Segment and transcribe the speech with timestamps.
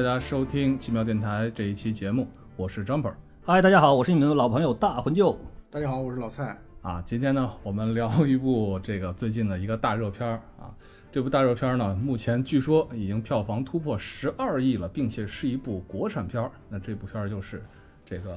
[0.00, 3.12] 家收听奇妙电台这一期节目，我是 Jumper
[3.44, 5.36] 嗨，大家好，我是你们的老朋友大魂舅。
[5.68, 6.56] 大家好，我是老蔡。
[6.82, 7.02] 啊。
[7.04, 10.70] 今天呢，我们聊一部这个最近的一个大热片儿啊。
[11.10, 16.50] 这部大热片儿呢，目前据说已经票房突破十二亿了，并且是一部国产片儿。
[16.68, 17.62] 那这部片儿就是
[18.06, 18.32] 这个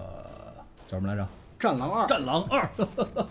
[0.88, 1.24] 叫什么来着？
[1.58, 2.70] 《战狼二》战狼二，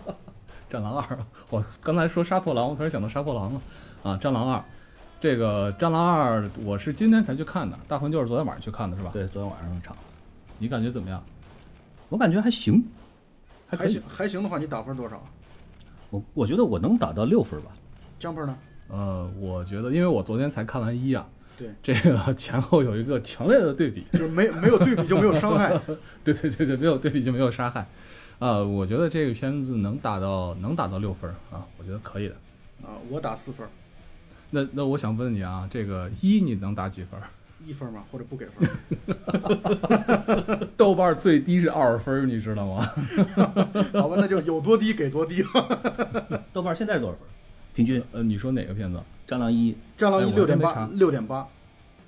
[0.67, 1.19] 战狼二，
[1.49, 3.61] 我刚才说杀破狼，我突然想到杀破狼了
[4.01, 4.17] 啊！
[4.17, 4.63] 战狼二，
[5.19, 9.95] 这个战狼二，我是今天才去看的，大鹏就是昨天晚上去看的是吧？，对，昨天晚上那场，
[10.59, 11.23] 你感觉怎么样？
[12.09, 12.85] 我感觉还行，
[13.67, 14.01] 还还行。
[14.07, 15.21] 还行的话，你打分多少
[16.11, 17.71] 我我觉得我能打到六分吧。
[18.19, 18.55] ？Jumper 呢？
[18.89, 25.69] 呃，我觉得，因为我昨天才看完一啊，对，这个前后有一个强烈的对比， 就是没没有对比就没有伤害。
[26.23, 27.87] 对对对对，没有对比就没有杀害，
[28.37, 32.35] 啊、我觉得这个片子能打到能打到六分啊，我觉得可以的。
[32.83, 33.67] 啊，我打四分，
[34.55, 37.19] 那那我想问你啊，这个一你能打几分？
[37.65, 38.69] 一分吗，或者不给分。
[40.77, 42.89] 豆瓣最低是二分，你知道吗？
[43.99, 45.43] 好吧，那就有多低给多低。
[46.53, 47.27] 豆瓣现在是多少分？
[47.73, 48.97] 平均《呃，你说哪个片子？
[49.27, 51.39] 战狼一战狼一六点八六点八，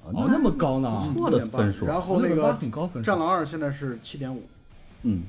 [0.04, 1.12] 哦，那么高呢？
[1.14, 4.48] 不错的分数然后那个很高分战狼二现在是七点五。
[5.02, 5.24] 嗯，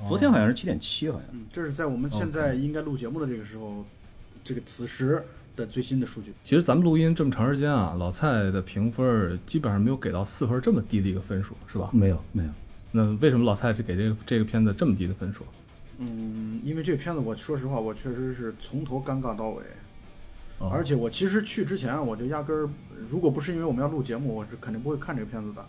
[0.00, 1.26] 哦昨天好像是七点七，好像。
[1.32, 3.84] 嗯，这是在我们现在应该录节目的这个时候，
[4.42, 5.24] 这个此时
[5.60, 6.32] 的最新的数据。
[6.42, 11.90] 其实咱们录音这么长时间啊，老蔡的评分基本上没有给到四分这么低的一个分数，是吧？
[11.92, 12.50] 没有没有，
[12.92, 15.44] 那为什么老蔡只给这个这个片子这么低的分数？
[15.98, 19.62] 嗯，因为这个片子，我说实话，我确实是从头尴尬到尾。
[20.58, 22.68] 哦而且我其实去之前，我就压根儿，
[23.08, 25.64] 如果不是因为我们要录节目，我是肯定不会看这个片子的。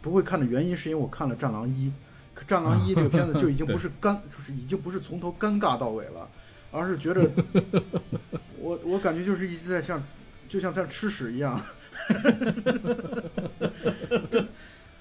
[0.00, 1.92] 不会看的原因是因为我看了《战狼一》，
[2.44, 6.28] 《战狼一》这个片子就已经不是 尴，就是已经不是从头尴尬到尾了，
[6.72, 7.30] 而是觉得
[8.62, 10.00] 我我感觉就是一直在像，
[10.48, 11.60] 就像在吃屎一样。
[14.30, 14.46] 对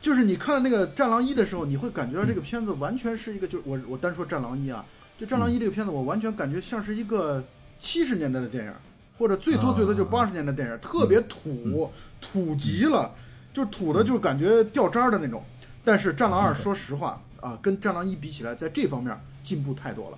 [0.02, 4.84] 就是你看那个《战狼一》的时候，你会感觉到这个片子完全是一个，就我我单说《战狼一》啊，
[5.20, 7.44] 就《战狼一》这个片子，我完全感觉像是一个
[7.80, 8.74] 七十年代的电影，
[9.20, 13.14] 或者最多最多就八十年代电影，特别土，土极了，
[13.54, 15.44] 就土的，就感觉掉渣儿的那种。
[15.84, 20.18] 但是《战狼二》说实话啊，跟《战狼一》比起来，在这方面进步太多了。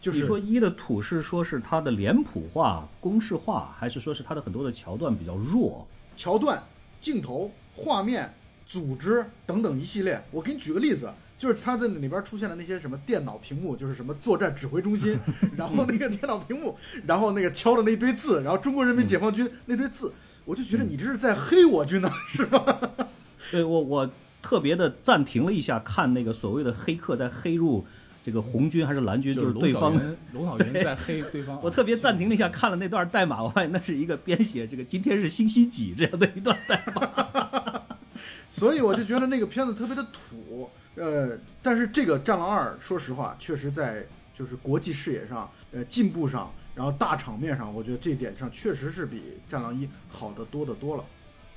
[0.00, 5.86] 就是你说一的土是说是它的脸谱化、公式化，还是说是它的很多的桥段比较弱？
[6.16, 6.62] 桥段、
[7.00, 10.22] 镜头、画面、组织等等一系列。
[10.30, 15.18] 我给你举个例子，就是它在里边出现的那些什么电脑屏幕，就是什么作战指挥中心，
[15.56, 16.76] 然后那个电脑屏幕，
[17.06, 20.12] 然后那个敲的那堆字，然后中国人民解放军那堆字，
[20.44, 22.80] 我就觉得你这是在黑我军呢，是吧？
[23.50, 24.10] 对我我
[24.42, 27.86] 特别的暂停了一下，看那个所谓的黑客在黑入
[28.28, 29.96] 这个红军还是蓝军，就是龙对方。
[29.96, 31.60] 小云，龙小云 在黑对方啊。
[31.64, 37.80] 我特别暂停了一下，看了那段代码，我发现那是一个编写这个今天是星期几这样的一段代码。
[38.50, 49.16] 所以我就觉得那个片子特别的土，呃，但是这个《战狼二》，说实话，确实在就是国际视野上，呃，进步上，然后大场面上，我觉得这一点上确实是比
[49.50, 51.04] 《战狼一》好得多得多了。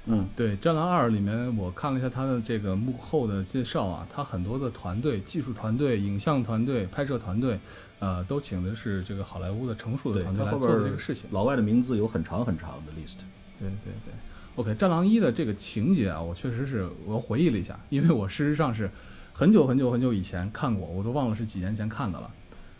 [0.05, 7.59] 嗯，对《战狼二》里面，我看了一下他的这个幕后的介绍啊，他很多的团队、技术团队、影像团队、拍摄团队，
[7.99, 11.29] 呃，都请的是这个好莱坞的成熟的，团队来做这个事情。
[11.31, 13.17] 老外的名字有很长很长的 list。
[13.59, 14.13] 对对对
[14.55, 18.89] ，OK，《战狼一》的这个情节啊，我确实是我回忆了一下，因为我事实上是
[19.31, 22.27] 很久很久很久以前看过，我都忘了是几年前看的了。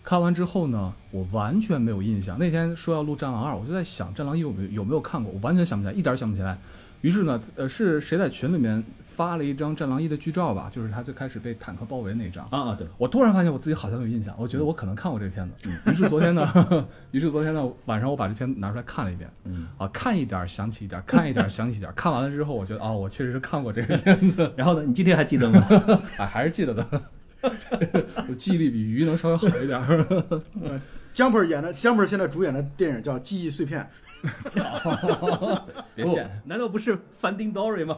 [0.03, 2.39] 看完之后呢，我完全没有印象。
[2.39, 6.57] 那天说要录《战狼二》，我就在想《战狼一》有没有有没有看过，我完全想不起来，一点儿想不起来。
[7.01, 10.69] 于是呢，呃，是谁在群里面发了一张《战狼一》的剧照吧？
[10.71, 12.45] 就是他最开始被坦克包围那张。
[12.51, 15.69] 啊啊，对，我突然发现我自己好像有印象，我觉得我可能看过这片子。
[15.91, 19.29] 于是昨天呢， 于是昨天呢晚上我把这片拿出来看了一遍。
[19.45, 21.93] 嗯，啊，看一点儿想起一点儿，看一点儿想起一点儿。
[21.93, 25.65] 看完了之后，我觉得啊、我确实是看过这个片子， 然后呢，你今天还记得吗？
[26.17, 27.01] 哎， 还是记得的。
[28.29, 30.05] 我记忆力比鱼能稍微好一点儿。
[31.13, 33.81] 江鹏演的，江鹏现在主演的电影叫《记忆碎片》，
[35.95, 37.97] 别剪，哦难道不是 Finding Dory 吗？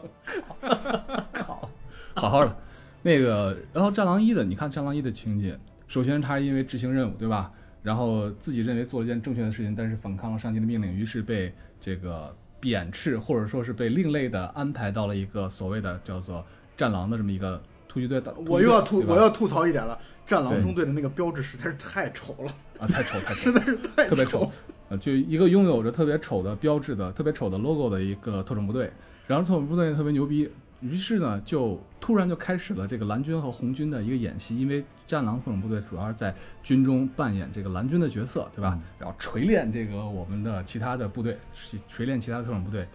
[1.34, 1.70] 靠，
[2.16, 2.56] 好好的。
[3.02, 7.52] 那个，然后《战狼一》的，你看《战狼一》的情节，首先他因为执行任务，对吧？
[7.82, 16.46] 然后自己认为做了一件正确的事情，但是反抗了上级的命令，于是被这个贬斥，或者说是被另类的安排到了一个所谓的叫做
[16.78, 18.34] 战狼的这么一个突击队的。
[18.48, 24.50] 我又要吐，我要吐槽一点了，战狼中队的那个标志实在是太丑了，啊，太丑太丑 实，在是太特别丑，
[24.90, 28.92] 呃，就一个拥有着特别丑的标志的、特别丑的 logo 的一个特种部队，
[29.28, 30.50] 然后特种部队特别牛逼，
[30.82, 38.80] 于是呢，就突然就开始了这个蓝军和红军的一个演习，因为战狼特种部队主要是在军中扮演这个蓝军的角色，对吧？
[39.00, 42.88] 然后锤炼这个我们的其他的部队，锤锤炼其他的特种部队，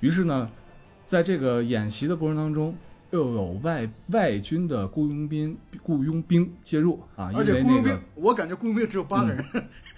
[0.00, 0.50] 于是呢。
[1.06, 2.74] 在这个演习的过程当中，
[3.10, 9.44] 又有外外军的雇佣兵雇佣兵介入啊，因而且为那个，雇佣兵我感觉雇佣兵只有八个人，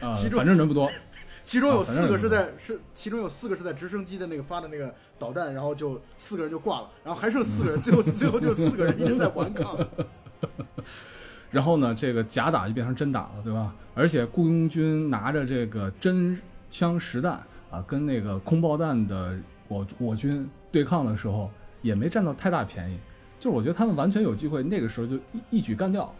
[0.00, 0.90] 啊，其中反正人不多，
[1.44, 9.78] 其中有四个是有在是，其中有四个是在直升机的那个发的那个导弹，然后就四个人就挂了，然后还剩四个人，最后 最后就四个人一直在顽抗。
[11.50, 13.74] 然后呢，这个假打就变成真打了，对吧？
[13.94, 19.34] 而且雇佣军拿着这个真枪实弹啊，跟那个空爆弹的
[19.66, 22.98] 我我军对抗的时候，也没占到太大便宜。
[23.40, 26.14] 就是我觉得他们完全有机会，那个时候就一一举干掉，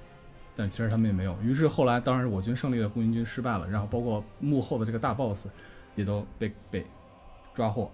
[0.59, 1.39] 但其实他们也没有。
[1.41, 5.47] 于是后来，当然是我军胜利了，雇佣军失败了，然后包括幕后的这个大 boss
[5.95, 6.85] 也都被被
[7.55, 7.89] 抓获，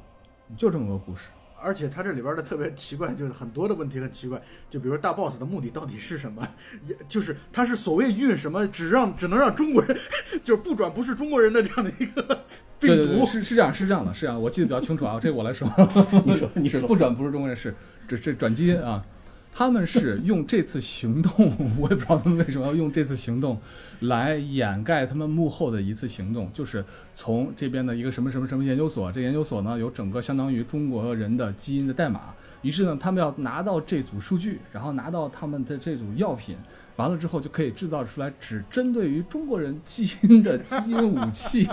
[0.57, 1.29] 就这么个故事。
[1.61, 4.41] 而且它这里边的特别奇怪，就是很多的问题很奇怪，
[4.71, 6.47] 就比如说大 boss 的目的到底是什么？
[6.87, 9.95] 也就是他是所谓运什么，只让只能让中国人，
[10.43, 12.23] 就是不转不是中国人的这样的一个
[12.81, 13.27] 病对对对，毒。
[13.27, 15.69] 是是这样，是这样的，是这样，我记得比较清楚啊，这个我来说。
[16.25, 17.75] 你说你说不转不是中国人，是
[18.09, 19.05] 这这转基因啊。
[19.57, 21.33] 他们是用这次行动，
[21.79, 23.57] 我也不知道他们为什么要用这次行动
[24.01, 26.85] 来掩盖他们幕后的一次行动，就是
[27.15, 36.57] 从这边的一个什么什么什么研究所，这研究所呢有整个相当于中国人的基因的代码，于是呢他们要拿到这组数据，然后拿到他们的这组药品，
[36.97, 41.69] 完了之后就可以制造出来只针对于中国人基因的基因武器，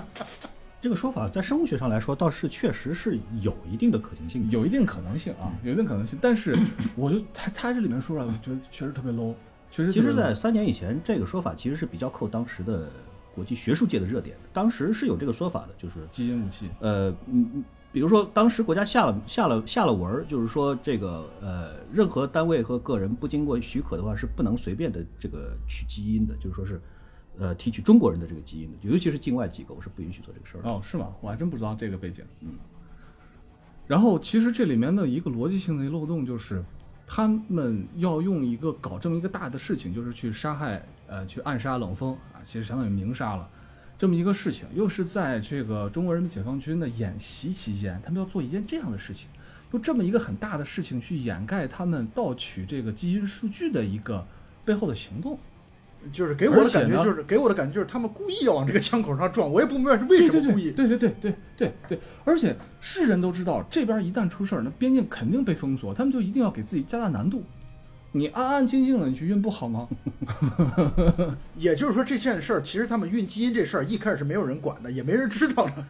[0.81, 4.49] 这个说法在生物学上来说，倒是确实是有一定的可行性。
[4.49, 6.17] 有一定可能性啊，有一定可能性。
[6.19, 6.57] 但是
[6.95, 9.35] 我就他他这里面说出来，我觉得确实特别 low，
[9.69, 9.93] 确实。
[9.93, 12.89] 其实，在三年以前，这个说法其实是比较扣当时的
[13.35, 14.49] 国际学术界的热点的。
[14.51, 26.81] 当时是有这个说法的，就是基因武器，呃，嗯，嗯比如说当时国家下了下了下了文儿，就是说这个呃，任何单位和个人不经过许可的话，是不能随便的这个取基因的，就是说是
[27.39, 30.69] 呃提取中国人的这个基因的，尤其是境外机构是不允许做这个事儿的。
[30.69, 31.13] 哦，是吗？
[31.21, 32.23] 我还真不知道这个背景。
[32.41, 32.49] 嗯。
[33.87, 36.63] 然后，其实这里面的一个逻辑性的漏洞就是，
[37.05, 43.49] 他们要用一个搞这么一个大的事情，就是去杀害呃，去暗杀冷锋啊，其实相当于明杀了
[43.97, 49.27] 这么一个事情，又是在这个中国人民解放军的演习期间，他们要做一件这样的事情，
[49.73, 54.25] 用这么一个很大的事情去掩盖他们盗取这个基因数据的一个
[54.63, 55.37] 背后的行动。
[56.11, 60.71] 就是给我的感觉就是给我的感觉就是他们故意要往这个枪口上撞，我也不明白是为什么故意。
[60.71, 67.43] 对对对对对对，而且是人都知道，这边一旦出事儿，那边境肯定被封锁，他们就一定要给自己加大难度。
[68.13, 69.87] 你安安静静的你去运不好吗？
[71.55, 75.85] 也就是说，这件事儿其实他们运基因这事儿一开始是没有人管的，也没人知道的。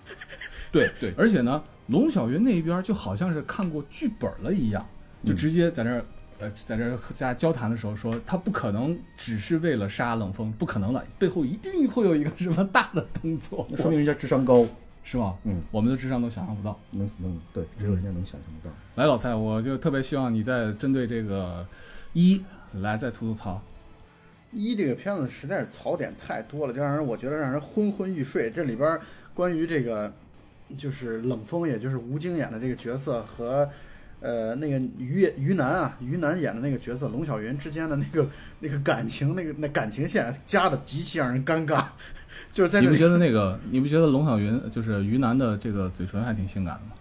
[0.72, 4.86] 对 对，而且呢，龙小云那边就好像是看过剧本了一样，
[5.26, 6.06] 就直接在那儿。
[6.42, 14.66] 呃，在这儿和大家交谈的时候说，他不可能只是为了杀冷锋，不可能的，背后一定会有一个什么大的动作，那说明人家智商高，
[15.04, 15.38] 是吗？
[15.44, 16.78] 嗯，我们的智商都想象不到。
[16.92, 18.76] 能能对，只有人家能想象得到。
[18.96, 21.66] 来，老蔡，我就特别希望你再针对这个
[22.14, 22.44] 一
[22.74, 23.62] 来再吐吐槽。
[24.52, 28.52] 一这个片子实在是槽点太多了，就让人我觉得让人昏昏欲睡。
[28.52, 29.00] 这里边儿
[29.34, 30.14] 关于这个
[30.76, 33.70] 就是冷锋，也就是吴京演的这个角色和
[34.22, 38.26] 呃那个于于南啊，于南演的那个角色龙小云之间的那个
[38.60, 41.84] 那个感情，那个那感情线加的极其让人尴尬。
[42.54, 43.60] 就是在，你不觉得那个？
[43.70, 46.92] 你不觉得龙小云就是于南的这个嘴唇还挺性感的吗？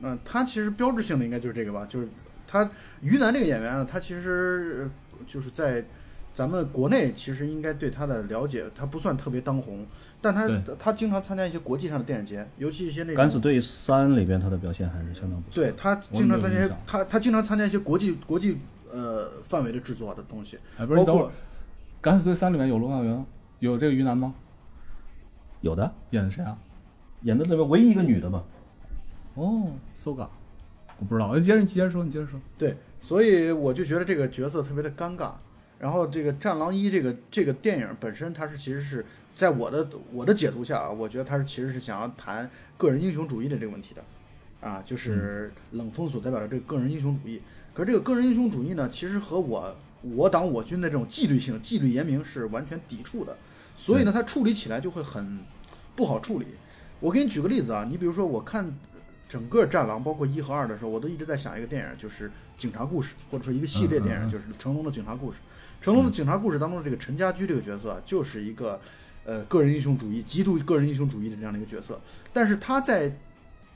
[0.00, 2.08] 嗯、他其实标志性的应该就是这个吧，就是
[2.46, 2.70] 他
[3.00, 4.90] 于南这个演员呢，他其实呃
[5.26, 5.84] 就是在
[6.32, 9.84] 咱们国内其实应该对他的了解，他不算特别当红，
[10.20, 13.16] 但他他经常参加一些国际上的电影节，尤其一些那种。
[13.16, 15.54] 敢死队三里边他的表现还是相当不错。
[15.54, 18.58] 对，他经常参加他他经常参加一些国际国际
[18.92, 21.24] 呃范围的制作的东西，哎，不是，包括你等会，
[22.00, 23.24] 《敢死队三》里面有龙小云，
[23.58, 24.34] 有这个于南吗？
[25.60, 26.56] 有的演的谁啊？
[27.22, 28.44] 演的里面唯一一个女的嘛，
[29.34, 30.28] 哦，Soga，
[31.00, 31.34] 我不知道。
[31.34, 32.38] 你接着，你接着说，你接着说。
[32.56, 35.32] 对，所以我就觉得这个角色特别的尴尬。
[35.78, 39.04] 然后这个《战狼一》这个这个电影本身，它是其实是
[39.34, 44.04] 在我的我的解读下啊，我觉得它是其实是想要谈个人英雄主义的这个问题的，
[44.60, 47.40] 啊，就是冷锋所代表的这个个人英雄主义。
[47.72, 53.36] 可是这个个人英雄主义呢，其实和我我党我军的这种纪律性、纪律严明是完全抵触的，
[53.76, 55.38] 所以呢，它处理起来就会很
[55.94, 56.46] 不好处理。
[56.98, 58.76] 我给你举个例子啊，你比如说我看
[59.28, 65.38] 整个《战狼》包括一和二的时候，我都一直在想一个电影，就是警察故事，或者说一个系列电影，就是成龙的警察故事。
[65.80, 68.80] 成龙的警察故事当中的这个陈家驹这个角色啊，就是一个
[69.24, 72.00] 呃个人英雄主义、极度个人英雄主义的这样的一个角色。
[72.32, 73.16] 但是他在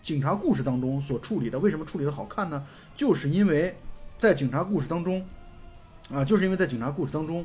[0.03, 2.67] 警察故事当中所处理的，为什么处理的好看呢？
[2.97, 3.77] 就是因为
[4.19, 5.25] 在警察故事当中，
[6.11, 7.45] 啊，就是因为在警察故事当中，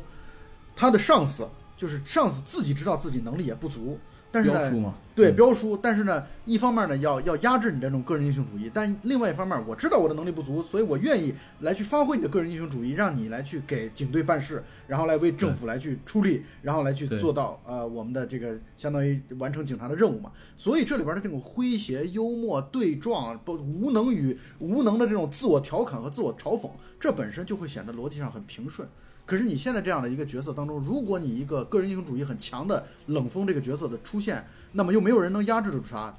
[0.75, 1.47] 他的上司
[1.77, 3.99] 就是上司自己知道自己能力也不足，
[4.31, 20.31] 但是呢，对嗯标书，但是呢，一方面呢要要压制你这种个人英雄主义，但另外一方面，我知道我的能力不足，所以我愿意来去发挥你的个人英雄主义，让你来去给警队办事，然后来为政府来去出力，然后来去做到呃我们的这个相当于完成警察的任务嘛。
[20.55, 26.69] 所以这里边的这种诙谐、幽默、对撞、不无能与无能的这种自我调侃和自我嘲讽，
[26.99, 28.87] 这本身就会显得逻辑上很平顺。
[29.25, 36.13] 可是你现在这样的一个角色当中，如果你一个个人英雄主义很强的冷锋这个角色的出现，那么又没有人能压制得住他，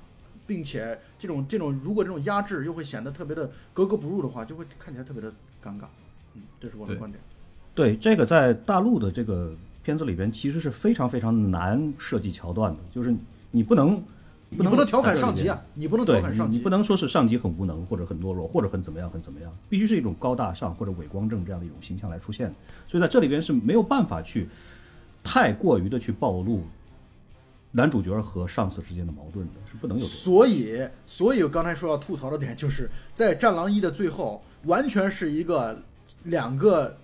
[0.46, 5.30] 并且这种这种如果这种压制又会显得特别的格格不入的话，就会看起来特别的
[5.62, 5.84] 尴尬。
[6.34, 7.22] 嗯，这是我的观点。
[7.74, 13.14] 对这个在大陆的这个片子里边，其实是非常非常难设计桥段的，就是
[13.50, 14.02] 你不能，
[14.50, 16.68] 你不能调侃上级级啊，你不能调侃上级你你不。
[16.70, 22.52] 能说是上级很无能，或者很懦弱，或者很怎么样很怎么样，必须是一种高大上或者伪光正这样的一种形象来出现。
[22.88, 24.48] 所以在这里边是没有办法去
[25.22, 26.64] 太过于的去暴露
[27.70, 30.04] 男主角和上司之间的矛盾的，是不能有。
[30.04, 35.80] 所以，所以我刚才说要吐槽的点，就是在《战狼一》的最后，完全是一个
[36.24, 36.96] 两个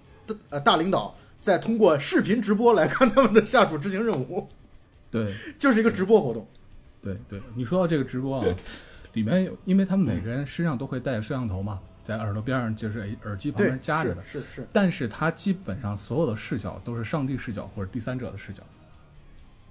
[0.49, 4.49] 呃大领导在通过视频直播来看他们的下属执行任务，
[5.11, 6.47] 对就是一个直播活动。
[7.03, 8.57] 对对，你说到这个直播啊，
[9.13, 18.63] 里面有，因为他们每个人身上都会带摄像头嘛，在耳朵边上就是耳耳机旁边，夹着的，是是是，但是他基本上所有的视角都是上帝视角或者第三者的视角。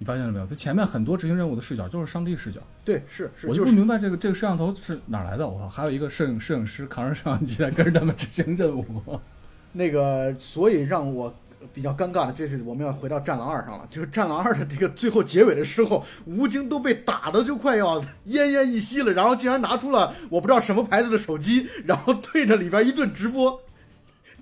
[0.04, 0.46] 你发现了没有？
[0.46, 5.48] 它前面很多执行任务的视角就是上帝视角，对是是，我就就是不明白这个这个摄像头是哪儿来的。
[5.48, 8.84] 我靠，还有一个摄影摄影师扛着摄像机在跟着他们执行任务。
[9.72, 11.34] 那个，所以让我
[11.72, 13.88] 比较尴尬的，这是我们要回到《战狼二》上了。
[13.90, 23.58] 就是《战狼二》的这个最后结尾的时候，吴京都被打的就快要奄奄一息了，然后竟然拿出了我不知道什么牌子的手机，然后对着里边一顿直播。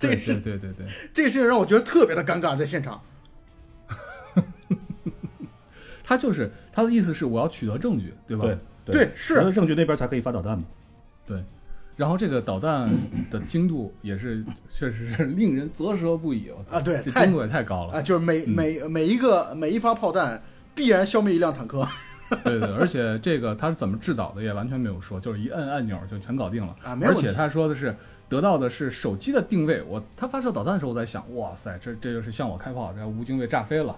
[0.00, 3.00] 这个对是对对对对，这个事情让我觉得特别的尴尬，在现场。
[6.04, 8.44] 他就是他的意思是我要取得证据，对吧？
[8.44, 8.58] 对
[9.06, 10.64] 对是取得证据那边才可以发导弹嘛。
[11.26, 11.42] 对，
[11.96, 12.90] 然后这个导弹
[13.30, 16.50] 的精度也是 确实是令人啧舌不已。
[16.70, 17.92] 啊对这精度也太高了。
[17.94, 20.42] 啊，就是每每每一个每一发炮弹
[20.74, 21.86] 必然消灭一辆坦克
[22.44, 26.74] 对对，而且这个他是怎么制导的也完全没有说，就是一摁按钮就全搞定了。
[26.82, 27.94] 啊没有而且他说的是
[28.32, 29.82] 得到的是手机的定位。
[29.82, 33.94] 我他发射导弹的时候，我在想，哇塞，这这就是向我开炮，这吴京被炸飞了。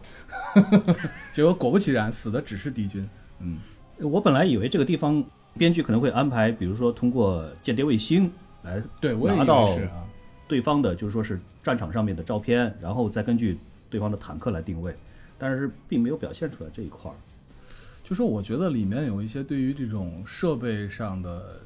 [1.32, 3.08] 结果果不其然，死的只是敌军。
[3.38, 3.60] 嗯，
[4.00, 5.24] 我本来以为这个地方
[5.56, 8.28] 编剧可能会安排，比如说通过间谍卫星
[8.64, 9.68] 来对拿到。
[10.46, 14.94] 对方的，就是说是战场上面的照片，然后再根据对方的坦克来定位，
[15.38, 17.14] 但是并没有表现出来这一块儿。
[18.04, 21.60] 就说我觉得里面有一些对于这种设备上的，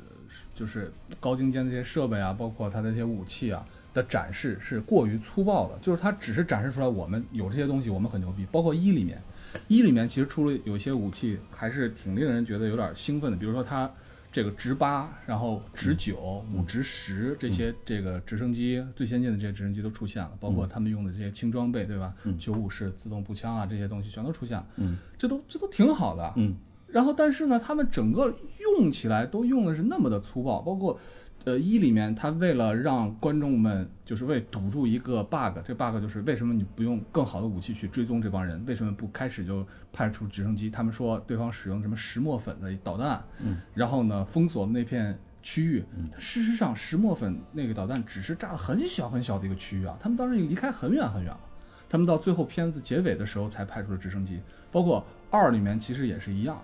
[0.59, 8.45] 就是高精尖的这些设备啊，包括它的一些武器啊的展示是过于粗暴的，就是它只是展示出来我们有这些东西，我们很牛逼。
[8.51, 9.23] 包括一里面，
[9.69, 13.89] 一里面其实出了有一些武器还是挺令人觉得有点兴奋的，比如说它
[14.33, 22.13] 这个直八，然后直九、五直十这些这个直升机最先进的这些直升机都出现了，包括他们用的这些轻装备，对吧？
[22.37, 24.67] 九五式自动步枪啊，这些东西全都出现了。
[24.77, 26.33] 嗯，这都这都挺好的。
[26.37, 26.55] 嗯，
[26.91, 28.35] 然后但是呢，他们整个
[28.79, 30.99] 用起来都用的是那么的粗暴，包括。
[31.45, 38.63] 呃，一里面他为了让观众们就是为堵住一个 bug，这 bug 就是为什么你不用更好的武器去追踪这帮人？
[38.67, 40.69] 为什么不开始就派出直升机？
[40.69, 45.83] 他们说对方使用什么石墨粉的导弹，嗯，然后呢封锁了那片区域。
[46.19, 51.41] 事实上，石墨粉那个导弹只是炸了很小很小的一个区域啊，他们当时已经离开很远很远了。
[51.89, 54.41] 他们到最后片子结尾的时候才派出了直升机，
[54.71, 56.61] 包括二里面其实也是一样，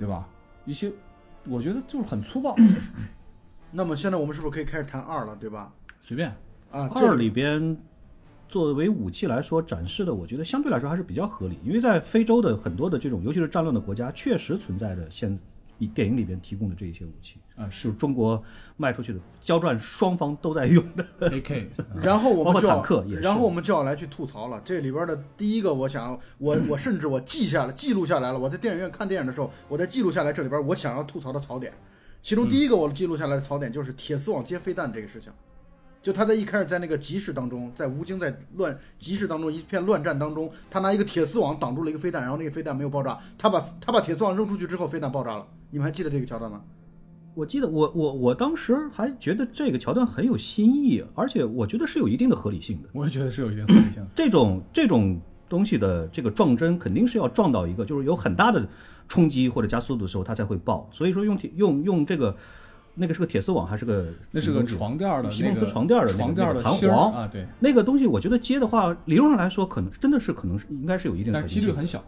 [0.00, 0.26] 对吧？
[0.64, 0.90] 一些
[1.46, 2.56] 我觉得就是很粗暴，
[3.70, 5.70] 那么现在我们是不是可以开始谈二了，对吧？
[6.00, 6.34] 随便。
[6.70, 7.76] 啊，这二里边
[8.48, 15.38] 作为武器来说展示的，我觉得相对来说还是比较合理，因为在非洲的很多的这种，尤其是战乱的国家，确实存在着现
[15.80, 18.40] 以电影里边提供的这一些武器啊是中国
[18.76, 21.04] 卖出去的，交战双方都在用的。
[21.30, 21.66] AK，
[22.00, 24.60] 然后我们就要坦克也是然后我们就要来去吐槽了。
[24.64, 28.38] 这里边的第一个，我想我我甚至我记下了记录下来了。
[28.38, 31.72] 我在电影院看电影的时候，我在记录下来这里边我想要吐槽的槽点。
[32.22, 35.32] 其中第一个我记录下来的槽点就是铁丝网接飞弹这个事情。
[36.02, 45.46] 就他在一开始在那个集市当中，在吴京在乱集市当中一片乱战当中，他拿一个铁丝网挡住了一个飞弹，然后那个飞弹没有爆炸，他把他把铁丝网扔出去之后，飞弹爆炸了。
[45.70, 46.62] 你们还记得这个桥段吗？
[47.34, 52.88] 我记得我我我当时还觉得这个桥段很有新意，而且我觉得是有一定的合理性的。
[52.92, 54.08] 我也觉得是有一定合理性的。
[54.16, 58.68] 这种这种东西的这个撞针肯定是要撞到一个就是有很大的
[59.06, 60.90] 冲击或者加速度的时候，它才会爆。
[60.92, 62.36] 所以说用铁用用这个
[62.94, 72.04] 那个是个铁丝网还是个那是个床垫的席梦思床垫的那个床垫的弹簧啊，对，那个东西，我觉得接的话，理论上来说可能真的是可能是应该是有一定的但是几率很小。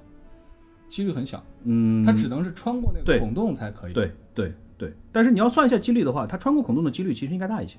[0.88, 7.78] 几率很小，嗯，它只能是穿过那个孔洞才可以。，对对对，但是你要算一下几率的话，它穿过孔洞的几率其实应该大一些。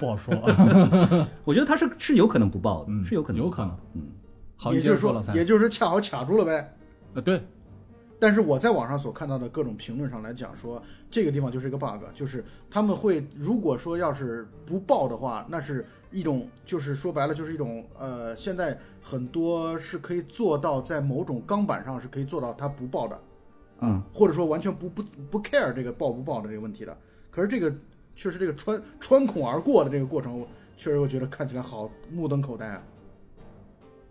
[0.00, 0.34] 不好说，
[1.44, 3.76] 我觉得他是是有可能不爆的，嗯是有可能，有可能。
[3.94, 4.02] 嗯，
[4.56, 6.74] 好，也就是说也就是恰好卡住了呗。
[7.14, 7.40] 啊，对，
[8.18, 23.20] 但是我在网上所看到的各种评论上来讲说，这个地方就是一个 bug，就是他们会如果说要是不爆的话，那是一种就是说白了就是一种呃，现在很多是可以做到在某种钢板上是可以做到它不爆的，
[23.80, 26.96] 嗯，或者说完全不不不 care 这个爆不爆的这个问题的。
[27.30, 27.70] 可是这个
[28.14, 30.42] 确实这个穿穿孔而过的这个过程，
[30.78, 32.82] 确实我觉得看起来好目瞪口呆啊。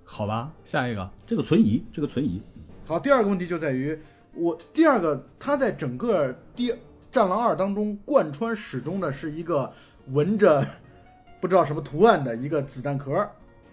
[0.04, 2.40] 好吧，下一个，这个存疑，这个存疑，
[2.88, 3.98] 好，第二个问题就在于
[4.36, 6.72] 我第二个，他在整个第
[7.12, 9.74] 《战狼二》当中贯穿始终的是一个
[10.12, 10.64] 纹着
[11.42, 13.12] 不知道什么图案的一个子弹壳，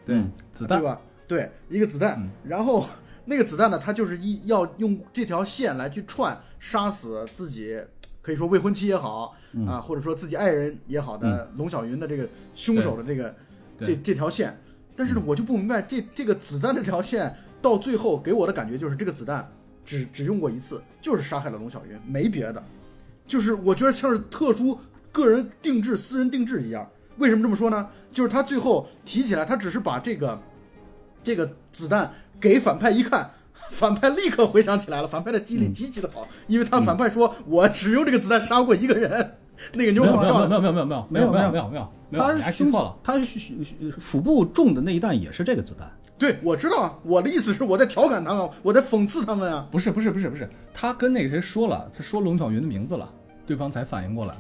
[0.07, 1.01] 对嗯，子弹对，吧？
[1.29, 2.87] 对，一个子弹，嗯然后
[3.27, 7.79] 那个子弹呢，它就是一要用这条线来去串杀死自己，
[8.23, 13.35] 可以说未婚妻也好、嗯啊，或者说自己爱人也好的龙小云的这个凶手的这个
[13.79, 14.59] 这这条线。
[14.97, 19.49] 但是呢，我就不明白这这个子弹的这条线到最后给我的感觉就是这个子弹
[19.85, 22.63] 只只用过一次，就是杀害了龙小云，没别的。
[23.27, 24.79] 就是我觉得像是特殊
[25.11, 26.87] 个人定制、私人定制一样。
[27.19, 27.89] 为什么这么说呢？
[28.11, 30.43] 就是他最后提起来，他只是把这个
[31.23, 33.31] 这个子弹给反派一看，
[33.71, 39.35] 反派立刻回想起来了，反派的记忆力极其的好，因为他反派说：“我只用这个子弹杀过一个人。”
[39.75, 42.97] 那个妞很漂亮，没有没有没有没有没有没有没有没有没有，他你还记错了。
[43.05, 43.39] 他是
[44.01, 45.89] 腹部中的那一弹也是这个子弹，
[46.23, 49.67] 对我知道啊，我的意思是我在调侃他们，我在讽刺他们啊。
[49.73, 53.13] 不是不是不是不是，他跟那个谁说了，他说龙小云的名字了，
[53.45, 54.37] 对方才反应过来。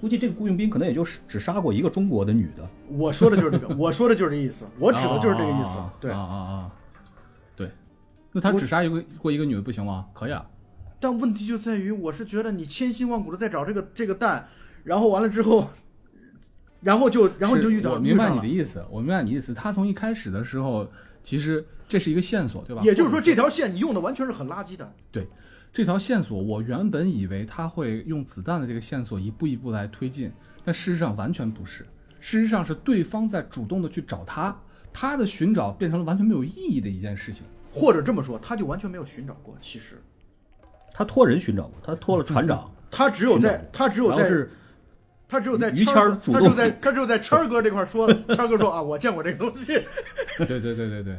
[0.00, 5.94] 估计这个雇佣兵可能也就是只杀过一个中国的女的，我说的就是这个， 我说的就是这意思，我指的就是这个意思啊。
[6.00, 6.70] 对啊，啊啊，
[7.54, 7.70] 对。
[8.32, 10.06] 那他只杀一个过一个女的不行吗？
[10.12, 10.44] 可以啊。
[10.98, 14.48] 但问题就在于，我是觉得你千辛万苦的在找这个这个蛋，
[14.82, 15.68] 然后完了之后，
[16.80, 19.52] 然后就然后你就遇到我明白你的意思，我明白你的意思。
[19.52, 20.90] 他从一开始的时候，
[21.22, 22.82] 其实这是一个线索，对吧？
[22.82, 24.92] 也就是说，这条线你用的完全是很垃圾的。
[25.10, 25.28] 对
[25.72, 30.32] 这条线索，我原本以为他会用子弹的这个线索一步一步来推进，
[30.64, 31.86] 但事实上完全不是。
[32.18, 34.54] 事实上是对方在主动的去找他，
[34.92, 37.44] 他的寻找变成了完全没有意义的一件事情。
[37.72, 39.56] 或者这么说，他就完全没有寻找过。
[39.60, 40.02] 其实
[40.92, 44.50] 他托人寻找过，他托了船长，他只有在他只有在是
[45.30, 49.66] 他只有在于谦儿主动他只有在他只有在谦儿哥这块儿说， 谦儿哥说啊，我见过这个东西。
[50.38, 51.18] 对对对对对。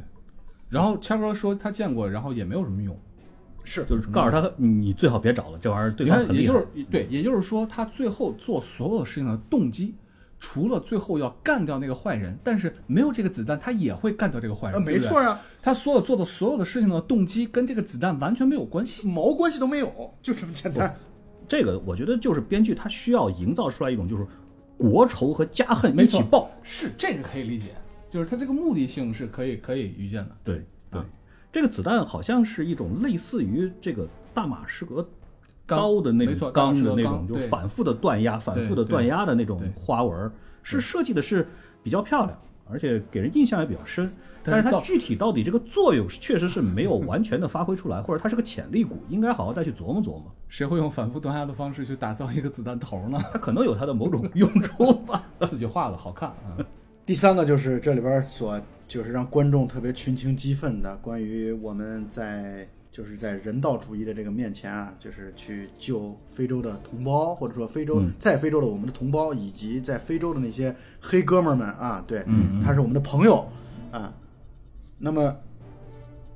[0.70, 2.98] 然后谦哥说他见过，然后也没有什么用。
[3.64, 6.86] 是就是告诉他你最好别找了，这玩意儿对你看，方很厉害也就是。
[6.90, 9.94] 对，也就是说，他最后做所有事情的动机，
[10.40, 14.82] 除了最后要干掉那个坏人，但是没有这个子弹，他也会干掉这个坏呃，人。
[14.82, 19.08] 没错啊，他所有做的所有的事情的动机跟这个子弹完全没有关系。
[19.08, 20.98] 毛关系都没有，就这么简单。
[21.52, 24.26] 这个我觉得就是编剧他需要营造出来一种就是
[24.78, 26.50] 国仇和家恨一起报。
[26.64, 27.72] 是这个可以理解，
[28.10, 30.32] 就是他这个目的性是可以可以预见的。
[30.46, 31.06] 对对啊，
[31.52, 35.06] 这个子弹好像是一种类似于这个大马士革
[35.66, 40.32] 钢刀的那种钢的那种，就反复的断压、反复的对断压的那种花纹儿，
[40.64, 41.46] 是设计的是
[41.84, 44.10] 比较漂亮，而且给人印象也比较深。
[44.44, 50.24] 但是它具体到底这个作用确实是没有完全的发挥出来， 或者它是个潜力股，应该好好再去琢磨琢磨。
[50.48, 53.20] 谁会用反复断压的方式去打造一个子弹头呢？
[53.32, 55.24] 它可能有它的某种用处吧。
[55.48, 56.58] 自己画的好看啊！
[57.06, 73.48] 第三个就是这里边所就是让观众特别群情激愤的，关于我们在就是在人道主义的这个面前啊，就是去救非洲的同胞，或者说非洲、嗯在非洲的我们的同胞，以及在非洲的那些黑哥们儿们啊，对，嗯他是我们的朋友
[73.92, 74.14] 啊。
[75.04, 75.36] 那么，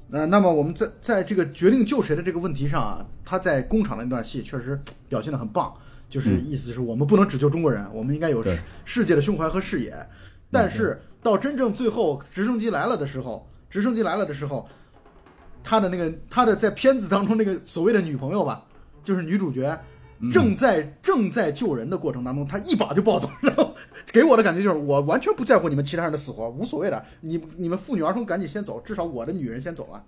[0.10, 5.72] 呃，那么我们在在这个决定救谁的这个问题上啊，他在工厂的那段戏确实表现的很棒，
[6.10, 9.96] 就是意思是我们不能只救中国人，我们应该有世世界的胸怀和视野。
[10.52, 14.68] 但是到真正最后直升机来了的时候，直升机来了的时候，
[15.64, 18.66] 他的那个他的在片子当中那个所谓的女朋友吧，
[19.04, 19.80] 就是女主角，
[20.32, 23.74] 正在正在救人的过程当中，他一把就抱走，然后
[24.14, 30.04] 给我的感觉就是我完全不在乎你们其他人的死活，无所谓的，你你们妇女儿童赶紧先走，至少我的女人先走了。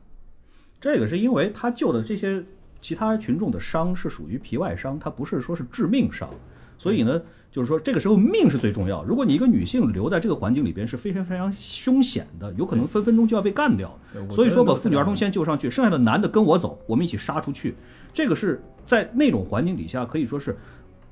[0.79, 2.43] 这个是因为他救的这些
[2.79, 6.29] 其他群众的伤是属于皮外伤，他不是说是致命伤，
[6.77, 9.03] 所以呢，就是说这个时候命是最重要。
[9.03, 13.97] 如果你一个女性留在这个环境里边是非常非常凶险的，有可能分分钟就要被干掉。
[14.31, 17.75] 所以说把妇女儿童先救上去，剩下的男的跟我走，我们一起杀出去。
[18.13, 20.57] 这个是在那种环境底下可以说是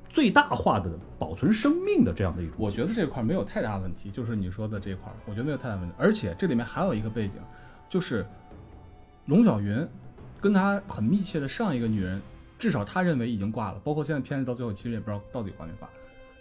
[0.08, 2.54] 最大化的保存生命的这样的一种。
[2.58, 5.94] 我觉得这块没有太大问题，就是你说的这块，我觉得没有太大问题。
[5.98, 7.34] 而且这里面还有一个背景，
[7.88, 8.26] 就是
[9.26, 9.86] 龙小云
[10.40, 12.20] 跟他很密切的上一个女人，
[12.58, 15.86] 至少他认为已经挂了，包括现在片子到最后其实也不知道到底挂没挂，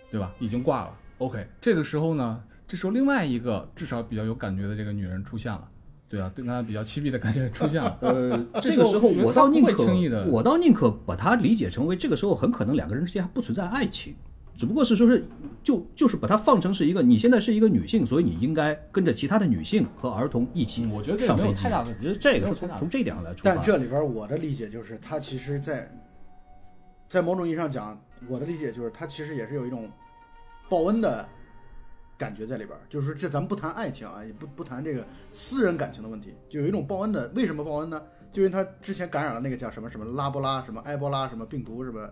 [0.10, 0.34] 对吧？
[0.39, 0.93] 已经挂了。
[1.17, 5.67] OK，这个时候呢，这时候另外一个至少比较有感觉的这个女人出现了，
[6.07, 7.97] 对啊，对他比较凄逼的感觉出现了。
[8.01, 14.15] 呃，这个时候我倒宁可轻易地我倒宁可把它理解成为这个时候很可能两个人之间还不存在爱情，
[14.55, 15.25] 只不过是说是
[15.63, 21.53] 就就是把它放成是一个你现在是一个女性，所以你应该跟着其他的女性和儿童一起嗯我觉得这个没有。
[21.53, 23.55] 太大问题我觉得这个从从这一点上来出发。
[23.55, 25.91] 但这里边我的理解就是，他其实在
[27.07, 29.89] 在某种意义上讲，我的理解就是他其实也是有一种
[30.69, 31.27] 报恩的
[32.17, 32.82] 感觉在里边儿。
[32.89, 37.32] 就是这咱们不谈爱情啊，也不不谈这个私人感情的问题，就有一种报恩的。
[37.36, 38.01] 为什么报恩呢？
[38.32, 42.12] 就因为他之前感染了那个叫什么什么拉波拉什么埃博拉什么病毒是吧？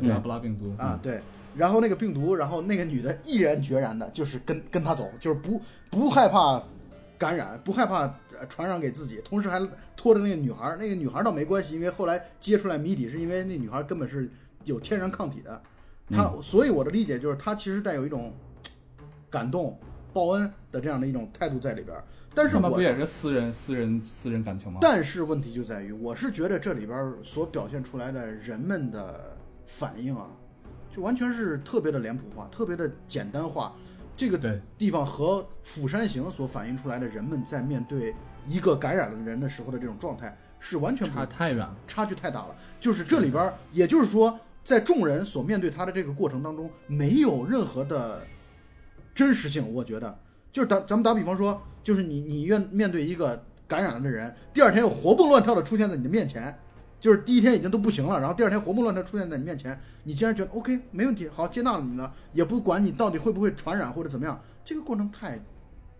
[0.00, 1.20] 对拉布拉病毒啊，对。
[1.56, 6.62] 然后那个病毒，然后那个女的毅然决然的，就是跟跟他走，就是不不害怕
[7.16, 8.02] 感染，不害怕
[8.38, 9.58] 呃传染给自己，同时还
[9.96, 10.76] 拖着那个女孩儿。
[10.76, 14.30] 那个女孩儿倒没关系，因为后来揭出来谜底，是因为那女孩儿根本是
[14.64, 15.60] 有天然抗体的。
[16.10, 18.34] 她，所以我的理解就是，她其实带有一种
[19.30, 19.78] 感动、
[20.12, 22.04] 报恩的这样的一种态度在里边儿。
[22.34, 24.78] 但是我不也是私人私人私人感情吗？
[24.82, 30.28] 但是问题就在于，我是觉得这里边儿所表现出来的人们的反应啊，
[30.90, 33.74] 就完全是特别的脸谱化，特别的简单化。
[34.14, 34.38] 这个
[34.78, 38.14] 地方和《釜山行》所反映出来的人们在面对
[38.46, 41.76] 一个感染了的人的时候的这种状态是完全不差太远了。
[41.86, 42.56] 差距太大了。
[42.80, 48.22] 就是这里边儿，也就是说，在众人所面对他的这个过程当中，没有任何的
[49.16, 49.72] 真实性。
[49.72, 50.16] 我觉得，
[50.52, 56.56] 就是打咱们打比方说，就是你你愿面对一个感染了的人，第二天又活蹦乱跳的出现在你的面前，
[57.00, 65.40] 就是第一天已经都不行了，然后第二天活蹦乱跳出现在你面前，你竟然觉得 OK 没问题，好接纳了你了，也不管你到底会不会传染或者怎么样，这个过程太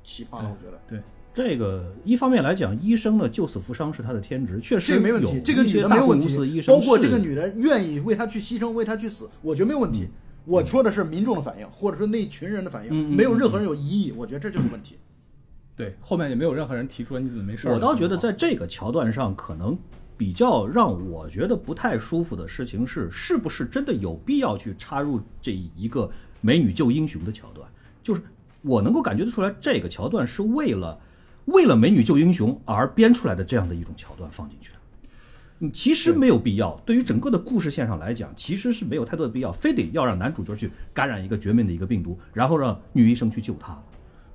[0.05, 0.81] 奇葩了，我觉得。
[0.87, 1.03] 对，
[1.35, 10.09] 这个一方面来讲，医生呢救死扶伤是他的天职，确实这个没问题有，这个女的没有问题，包括这个女的愿意为他去牺牲，为他去死，我觉得没有问题。
[10.47, 14.97] 我说的是民众的反应，或者说那群人的反应，没有任何人有异议，我觉得这就是问题。
[15.75, 17.69] 对，后面也没有任何人提出来你怎么没事。
[17.69, 19.77] 我倒觉得在这个桥段上，可能
[20.17, 27.69] 比较让我觉得不太舒服的事情是，是不是真的有必要去插入这一个美女救英雄的桥段？
[28.03, 28.23] 就是
[28.63, 30.99] 我能够感觉得出来，这个桥段是为了
[31.47, 34.71] 为了美女救英雄而编出来的这样的一种桥段放进去
[35.73, 36.79] 其实没有必要。
[36.85, 43.79] 对于整个的故事线上来讲，其实是没有太多的必要，非得要让男主角去感染一个绝命的一个病毒，然后让女医生去救他。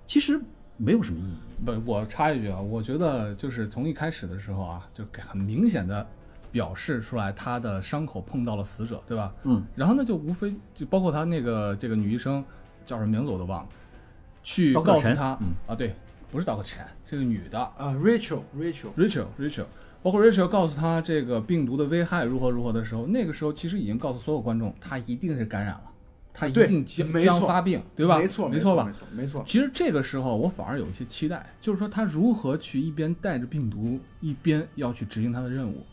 [0.07, 0.39] 其实
[0.77, 1.35] 没有什么意义。
[1.63, 6.05] 不，我插一句啊，我觉得就是从一开始的时候啊，就很明显的
[6.51, 9.33] 表示出来他的伤口碰到了死者，对吧？
[9.43, 12.43] 嗯，然后呢，就无非就包括他那个这个女医生
[12.85, 13.69] 叫什么名字我都忘了，
[14.41, 15.95] 去告诉他、嗯啊，对，
[16.31, 19.65] 不是刀客陈，是个女的啊，Rachel，Rachel，Rachel Rachel，
[20.03, 25.83] 包括 Rachel 告诉他这个病毒的危害如何如何的时候，那个时候其实已经告诉所有观众，他一定是感染了，
[26.33, 28.17] 他一定将将发病，对吧？
[28.17, 28.91] 没错，没吧错没？
[28.91, 29.43] 错，没错。
[29.45, 35.85] 其实这个时候我反而有一些期待，就是说他如何去一边带着病毒，一边要去执行他的任务。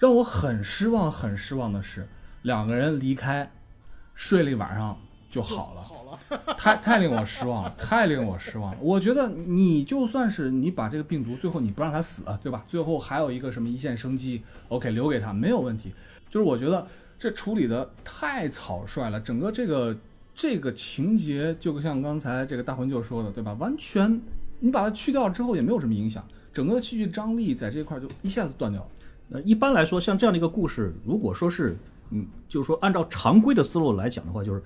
[0.00, 2.06] 让我很失望，很失望的是，
[2.42, 3.50] 两个人离开，
[4.14, 4.98] 睡了一晚上
[5.34, 8.78] 就好了， 好了，太太令我失望了，太令我失望了。
[8.80, 12.64] 我觉得你就算是你把这个病毒最后你不让他死，对吧？
[12.68, 15.92] 最后还有一个什么一线生机，OK 留给他没有问题。
[16.30, 16.86] 就是我觉得
[17.18, 19.96] 这处理的太草率了，整个这个
[20.34, 23.54] 这个情节就像刚才这个大魂舅说的，对吧？
[23.54, 24.20] 完全
[24.60, 28.88] 你把它去掉之后也没有什么影响，整个戏剧张力在这一块就一下子断掉了。
[29.28, 31.76] 那，一般来说，像这样的一个故事，如果说是，
[32.10, 34.64] 嗯，就是说按照常规的思路来讲的话，就是，嗯，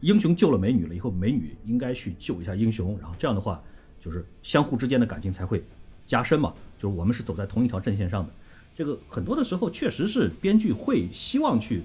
[0.00, 3.62] 英雄救了美女了以后，美女应该去救一下英雄，然后这样的话，
[4.00, 5.62] 就是相互之间的感情才会
[6.06, 8.32] 加深嘛，就是我们是走在同一条阵线上的。
[8.74, 11.82] 这个很多的时候确实是编剧会希望去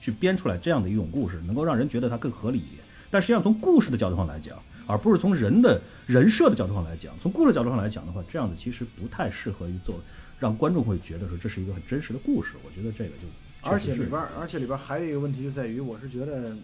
[0.00, 2.82] 去编出来这样的一种故事，能够让人觉得它更合理一点。
[3.10, 10.00] 但实际上从故事的角度上来讲，而不是从人的人设的角度上来讲，从故事角度上来讲的话，这样子其实不太适合于做。
[10.40, 13.28] 让观众会觉得说这是一个很真实的故事，我觉得这个就
[13.60, 16.56] 而且里边儿，而且里边儿还有一个问题就在于，我是觉得，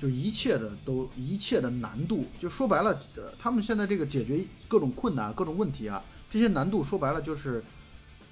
[0.00, 7.62] 就一切的都一切的难度，就说白了，呃，他们现在这个解决各种困难、各种问题啊，这些难度说白了就是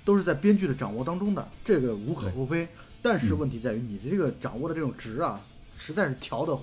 [0.02, 2.66] 都是在编剧的掌握当中的，这个无可厚非。
[3.02, 5.38] 但是问题在于你的这个掌握的这种值啊，
[5.76, 6.58] 实在是调的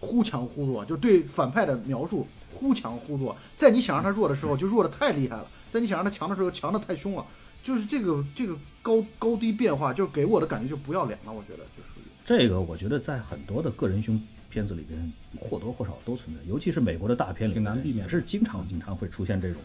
[0.00, 7.24] 忽强忽弱，就对反派的描述忽强忽弱，在你想让他弱的时候就弱的太厉害了，在你想让他强的时候强的太凶了。
[7.62, 11.32] 就是这个这个高高低变化，就给我的感觉就不要脸了。
[11.32, 11.93] 我觉得就属于
[12.24, 19.60] 这个，我觉得在很多的个人凶片子里边或多或少都存在，尤其是美国的大片里，挺难避免也是经常经常会出现这种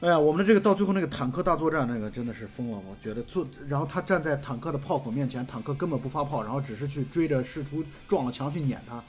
[0.00, 9.02] 哎呀，我们的这个到最后那个坦克大作战，那个真的是疯了，我觉得做，然后他站在坦克的炮口面前，坦克根本不发炮，然后只是去追着，试图撞了墙去撵他。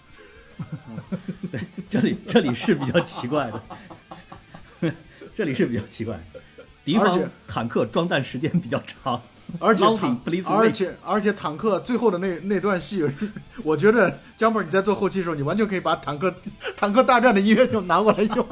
[1.90, 4.92] 这里这里是比较奇怪的，
[5.36, 6.20] 这里是比较奇怪，
[6.86, 9.22] 敌方坦克装弹时间比较长，
[9.60, 9.86] 而且
[10.46, 13.10] 而且而且坦克最后的那那段戏，
[13.64, 16.34] 我觉得江本你在做后期的时候，你完全可以把坦克
[16.76, 18.46] 坦克大战的音乐就拿过来用。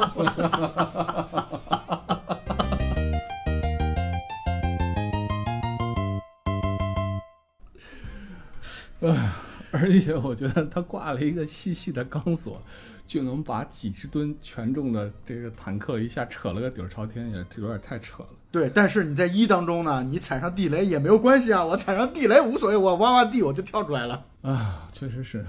[9.71, 12.59] 而且我觉得他挂了一个细细的钢索，
[13.05, 18.29] 就能把几十吨权重的这个坦克一下扯了个底儿朝天，也有点太扯了。
[18.51, 24.25] 对，但是你在一当中呢，你踩上地雷也没有关系啊，我踩上地雷无所谓，我挖挖地我就跳出来了。
[24.41, 25.45] 啊，确实是，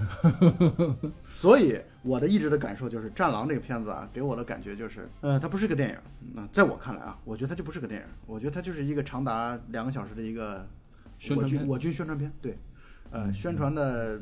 [1.29, 5.95] 所以我的一直的感受就是，《战狼》这个片子啊，给我的感觉就是，呃，它不是个电影。
[6.33, 10.67] 那、在我看来啊，我觉得它就不是个电影，我觉得它就是一个长达两个小时的一个
[11.17, 12.31] 宣传片我军我军宣传片。
[12.41, 12.57] 对，
[13.11, 14.19] 呃，宣传的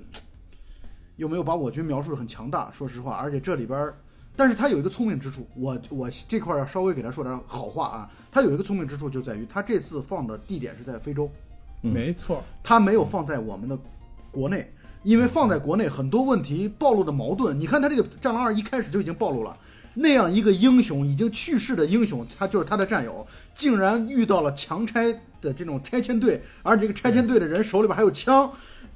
[1.18, 3.98] 又没有把我军描述的很强大，说实话，而且这里边儿，
[4.36, 11.30] 但是他有一个聪明之处，我我这块儿要稍微给他说点好话啊，他有一个聪明之处就在于，他这次放的地点是在非洲。
[11.84, 12.44] 嗯没错。
[12.64, 13.78] 他没有放在我们的
[14.32, 14.74] 国内，
[15.04, 17.58] 因为放在国内很多问题暴露的矛盾。
[17.60, 19.56] 你看他这个《战狼二》一开始就已经暴露了，
[19.94, 28.52] 那样一个英雄已经去世的英雄，他就是他的战友，竟然遇到了强拆的这种拆迁队，而这个拆迁队的人手里边还有枪，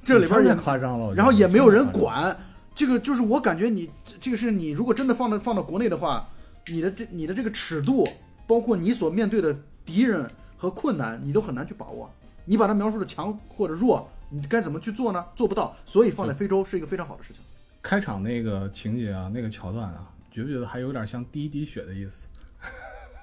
[0.09, 1.85] 这里边也太夸张了，然后也没有人。
[1.91, 2.35] 管。
[2.75, 3.89] 这个就是我感觉你
[4.21, 6.25] 这个是你如果真的放到放到国内的话，
[6.67, 8.07] 你的这你的这个尺度，
[8.47, 12.09] 包括你所面对的敌人和困难，你都很难去把握。
[12.45, 15.25] 你把它描述的强或者弱，你该怎么去做呢？
[15.35, 17.41] 做不到，所以放在非洲是一个非常好的事情。
[17.81, 22.25] 开场那个情节啊，那个桥段啊，觉不觉得还有点像第一滴血的意思？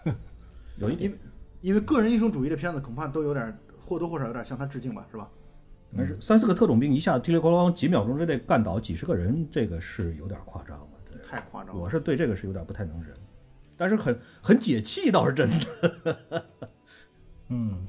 [0.77, 1.19] 有一点因为
[1.63, 5.27] 因为个人英雄主义的片子恐怕都有点或多或少有点向他致敬吧，是吧？
[5.95, 10.89] 但是三四个特种兵一下噼里呱啦几秒钟之内干倒几十个人，这个是有点夸张了。
[11.11, 11.83] 这太夸张了。
[11.83, 13.15] 我是对这个是有点不太能忍，
[13.77, 16.47] 但是很很解气倒是真的。
[17.49, 17.87] 嗯，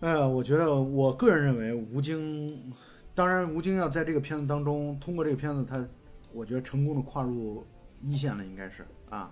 [0.00, 2.72] 哎呀，我觉得我个人认为吴京，
[3.14, 5.86] 当然吴京要在这个片子当中通过这个片子，他
[6.32, 7.66] 我觉得成功的跨入
[8.00, 9.30] 一线了，应该是啊，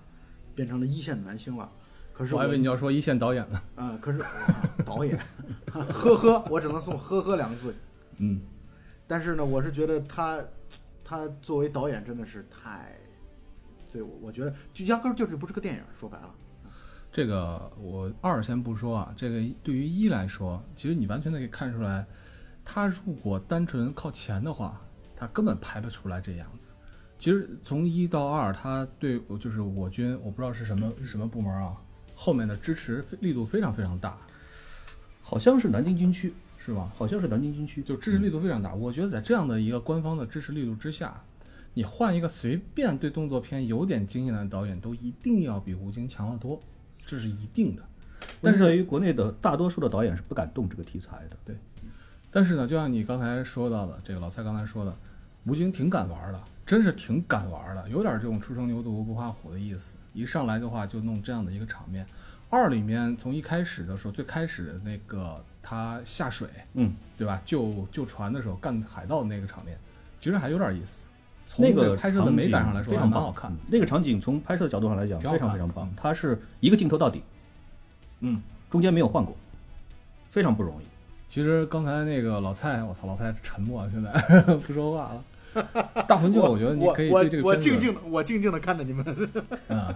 [0.54, 1.70] 变成了一线男星了。
[2.12, 3.62] 可是我还以为你要说一线导演呢。
[3.76, 5.18] 啊、可是、啊导演，
[5.70, 7.74] 呵呵，我只能送呵呵两个字。
[8.18, 8.40] 嗯，
[9.06, 10.42] 但是呢，我是觉得他
[11.04, 12.96] 他作为导演真的是太，
[13.92, 16.34] 对，我我觉得就压根儿就是不是个电影，说白了。
[17.12, 22.06] 这个我二先不说啊，这个对于一来说，其实你完全的可以看出来，
[22.64, 24.80] 他如果单纯靠钱的话，
[25.16, 26.72] 他根本拍不出来这样子。
[27.18, 31.76] 其实从一到二，他对就是我军，我不知道是什么什么部门啊，
[32.22, 34.18] 后面的支持力度非常非常大，
[35.22, 36.92] 好像是南京军区，是吧？
[36.94, 38.74] 好像是南京军区，就支持力度非常大。
[38.74, 41.18] 我觉得在这样的一个官方的支持力度之下，
[41.72, 46.60] 你换一个随便对动作片有点经验的导演，都一定要比吴京强得多，
[47.06, 47.82] 这是一定的。
[48.42, 51.36] 但是但是对于国内的大多数的导演是不敢动这个题材的。
[51.42, 51.56] 对
[52.30, 54.94] 但是呢，就像你刚才说到的，这个老蔡刚才说的，
[55.46, 59.96] 吴京挺敢玩的，真是挺敢玩的，有点这种初生牛犊不怕虎的意思。
[60.12, 62.06] 一上来的话就弄这样的一个场面。
[62.50, 67.40] 二里面从一开始的时候，最开始的那个他下水，嗯，对吧？
[67.44, 69.78] 救救船的时候干海盗的那个场面，
[70.18, 71.06] 其实还有点意思。
[71.46, 73.52] 从那个拍摄的美感上来说，还非常棒蛮好看。。
[73.68, 77.22] 那个场景从拍摄角度上来讲非常非常棒，它是一个镜头到底，
[78.20, 79.36] 嗯，中间没有换过，
[80.30, 80.84] 非常不容易。
[81.28, 84.10] 其实刚才那个老蔡，我操，老蔡沉默了，现在
[84.58, 85.22] 不说话了。
[86.06, 89.04] 大魂舅，我觉得你可以我我对这个片子静静的我静静的看着你们。
[89.68, 89.94] 啊，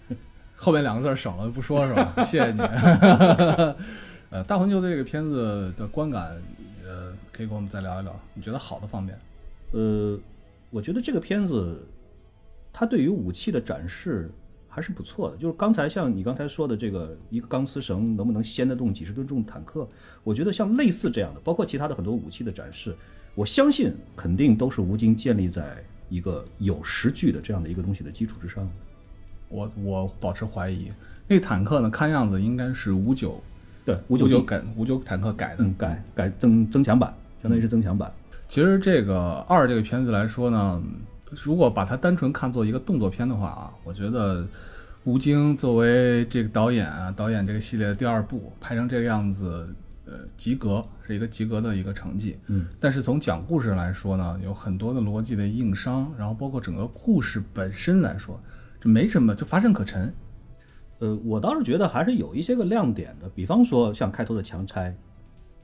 [0.56, 2.14] 后面两个字省了不说是吧？
[2.24, 2.60] 谢谢你。
[4.30, 6.36] 呃，大魂球的这个片子的观感，
[6.84, 9.16] 呃，可以跟我们再聊一聊，你觉得好的方面？
[9.70, 10.18] 呃，
[10.70, 11.80] 我觉得这个片子，
[12.72, 14.28] 它对于武器的展示
[14.68, 15.36] 还是不错的。
[15.36, 19.86] 就是刚才像你刚才说的这个一个钢丝绳能不能掀得动几十吨重坦克，
[20.24, 22.96] 我觉得像类似这样的，包括其他的很多武器的展示，
[23.34, 25.76] 我相信肯定都是吴京建立在
[26.08, 28.68] 一个有实据的这样的一个东西的基础之上。
[29.48, 30.90] 我我保持怀疑，
[31.28, 33.40] 那坦克呢，看样子应该是五九
[33.84, 35.64] 对，五五九改五九坦克改的。
[35.64, 38.12] 嗯改改增增强版，相当于是增强版。
[38.48, 40.82] 其实这个二这个片子来说呢，
[41.30, 44.46] 如果把它单纯看作一个动作片的话啊，我觉得
[45.04, 49.68] 吴京作为这个导演啊，导演这个系列的第二部拍成这个样子，
[50.06, 52.36] 呃，及格是一个及格的一个成绩。
[52.48, 58.38] 嗯，但是从讲故事来说呢，有很多的逻辑的硬伤，然后包括整个故事本身来说，
[58.80, 60.12] 这没什么，就乏善可陈。
[61.00, 64.94] 呃，我倒是觉得还是有一些个亮点的，比方说像开头的强拆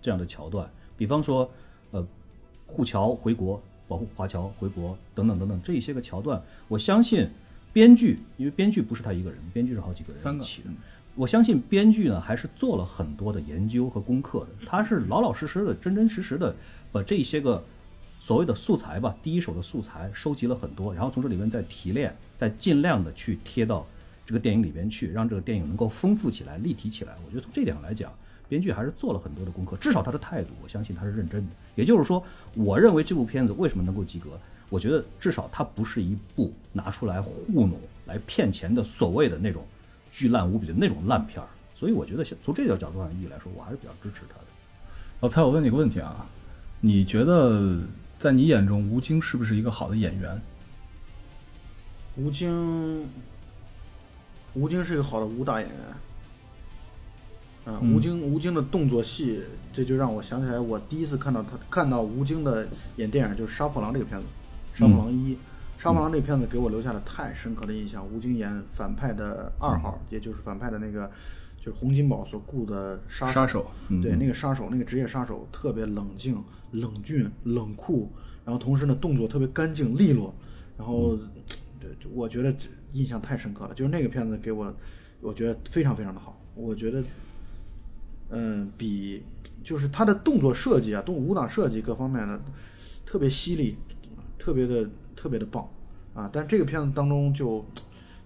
[0.01, 1.51] 这样的桥段，比方说
[1.93, 2.07] 呃
[2.67, 7.29] 护侨回国、保护华侨回国等等等等这一些个桥段，我相信
[7.73, 10.71] 编剧，因为编剧不是他一个人，编剧是好几个人三个一起的。
[11.15, 16.55] 我相信编剧呢还是做了很多的研究和功课的，他是老老实实的、真真实实的
[16.93, 17.63] 把这些个
[18.21, 23.87] 所谓的素材吧，第一手的素材收集了很多，然后从这里面再提炼，再尽量的去贴到
[24.25, 27.15] 这个电影里边去，让这个电影能够丰富起来、立体起来。
[27.27, 28.13] 我觉得从这点上来讲，
[28.49, 31.51] 编剧还是做了很多的功课，至少他的态度，我相信他是认真的。
[31.75, 32.23] 也就是说，
[32.55, 34.31] 我认为这部片子为什么能够及格？
[34.69, 37.73] 我觉得至少它不是一部拿出来糊弄、
[38.07, 39.65] 来骗钱的所谓的那种
[40.11, 41.49] 巨烂无比的那种烂片儿。
[41.79, 44.45] 所以我觉得从这个角度上意义来说，我还是比较支持他的。
[45.21, 46.27] 老蔡，我问你个问题啊，
[46.81, 47.81] 你觉得
[48.19, 50.41] 在你眼中吴京是不是一个好的演员？
[52.17, 53.09] 吴京，
[54.53, 55.79] 吴京是一个好的武打演员。
[57.67, 59.43] 嗯，嗯吴京，吴京的动作戏，
[59.73, 64.27] 这就让我想起来，我第一次看到他看到吴京的演电影就是《杀破狼》这个片子，
[64.79, 65.35] 《杀破狼一》
[65.81, 68.07] 杀破狼》这片子给我留下了太深刻的印象。
[68.07, 71.11] 吴京演反派的二号，也就是反派的那个，
[71.59, 78.13] 就是洪金宝所雇的杀杀手，嗯对，那个杀手，那个职业杀手特别冷静、冷峻、冷酷，
[78.45, 80.35] 然后同时呢动作特别干净利落，
[80.77, 81.17] 然后，
[81.81, 82.55] 对，就我觉得
[82.93, 83.73] 印象太深刻了。
[83.73, 84.77] 就是那个片子给我，
[85.23, 86.39] 我觉得非常非常的好。
[86.55, 87.03] 我觉得，
[88.29, 89.23] 嗯，比
[89.65, 92.39] 就是他的动作设计啊，动武打设计各方面的
[93.07, 93.79] 特别犀利，
[94.39, 94.87] 特别的
[95.21, 95.69] 特别的棒
[96.15, 96.31] 啊。
[96.33, 97.63] 但这个片子当中就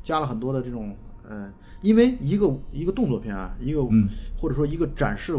[0.05, 0.95] 加了很多的这种，
[1.29, 1.53] 嗯，
[1.83, 5.37] 因为一个一个动作片啊，一个、嗯或者说一个展示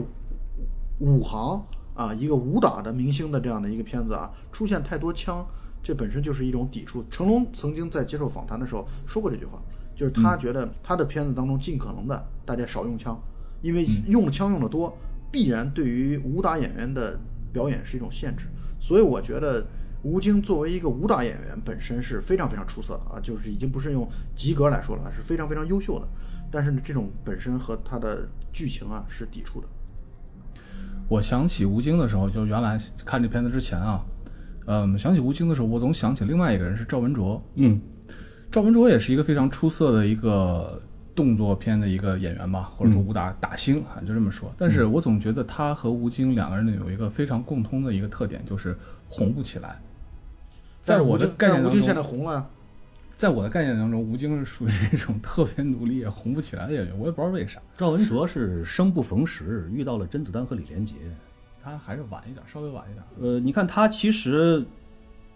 [1.00, 1.64] 武行
[1.94, 5.46] 啊，一个武打的明星的这样的一个片子啊，出现太多枪，
[5.82, 7.06] 这本身就是一种抵触。
[7.10, 9.62] 成龙曾经在接受访谈的时候说过这句话，
[9.96, 13.18] 就是他觉得他的片子当中尽可能的大家少用枪，
[13.62, 14.98] 因为用枪用的多，
[15.32, 17.20] 必然对于武打演员的
[17.54, 18.48] 表演是一种限制。
[18.80, 19.66] 所以我觉得
[20.06, 26.08] 吴京作为一个武打演员本身是非常非常出色的啊，就是已经不是用及格来说了，是非常非常优秀的。
[26.52, 29.68] 但是呢，这种本身和他的剧情啊是抵触的。
[31.10, 34.06] 我想起吴京的时候，就原来看这片子之前啊，
[34.68, 37.44] 嗯，想起吴京的时候，我总想起另外一个人是赵文卓。
[37.56, 37.82] 嗯，
[38.52, 40.80] 赵文卓也是一个非常出色的一个
[41.16, 44.54] 动作片的一个演员吧，或者说武打打星啊，就这么说。
[44.56, 48.78] 但是我总觉得他和吴京两个人有一个非常共通的一个特点，就是
[49.10, 49.82] 红不起来。
[50.86, 52.48] 在我的概念吴京现在，红了，
[53.18, 57.60] 在我的概念当中，吴京是属于那种特别努力也红不起来的演员，我也不知道为啥。
[57.76, 60.94] 赵文卓是生不逢时，遇到了甄子丹和李连杰。
[61.64, 63.04] 他还是晚一点，稍微晚一点。
[63.20, 64.64] 呃，你看他其实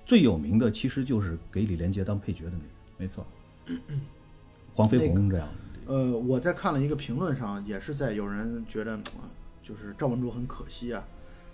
[0.05, 2.63] 最有名的，其实就是给李连杰当配角的那个
[2.97, 3.25] 没错，
[4.75, 5.91] 黄飞鸿这样的。
[5.91, 9.01] 呃，我在看了一个评论上，也是在有人觉得，呃
[9.63, 11.03] 就是赵文卓很可惜啊，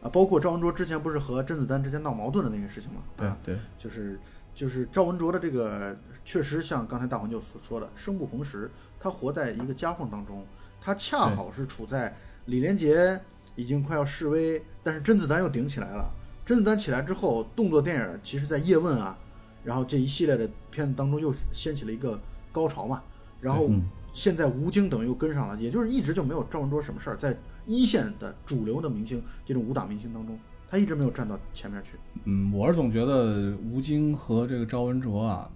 [0.06, 4.20] 啊，包括赵文卓之前不是和甄子丹之间闹矛盾的那些事情嘛，对，对对，就是
[4.54, 10.46] 就是赵文卓的这个，确实像刚才大黄就所说的，生不逢时，他活在一个夹缝当中，
[10.80, 12.15] 他恰好是处在
[12.46, 13.20] 李连杰
[13.56, 16.08] 已经快要示威，但是甄子丹又顶起来了。
[16.46, 19.18] 甄子丹起来之后，动作电影其实在叶问啊，
[19.63, 23.02] 然后这一系列的片子当中又掀起了一个高潮嘛，
[23.41, 23.82] 然后嗯。
[24.13, 31.97] 现在吴京等于又跟上了，也就是一直就没有赵文卓什么事儿，在一线的主流的明星这种武打明星当中，他一直没有站到前面去。
[32.25, 35.50] 嗯，我是总觉得吴京和这个赵文卓啊，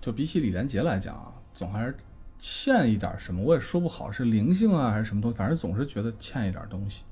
[0.00, 1.96] 就比起李连杰来讲啊，总还是
[2.38, 7.02] 欠一点什么，我也说不好是灵性啊还是什么东西，反正总是觉得欠一点东西。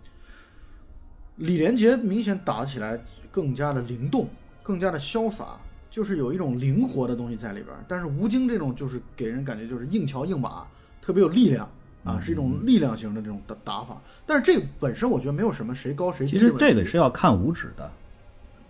[1.36, 4.28] 李连杰明显打起来更加的灵动，
[4.62, 5.58] 更加的潇洒，
[5.90, 7.74] 就是有一种灵活的东西在里边。
[7.88, 10.64] 但是吴京这种就是给人感觉就是硬桥硬马，
[11.02, 11.68] 特别有力量
[12.04, 14.00] 啊，是一种力量型的这种打打法。
[14.26, 16.66] 但是这个本身我觉得没有什么谁高谁低其实的问题。
[16.68, 17.90] 这个是要看五指的，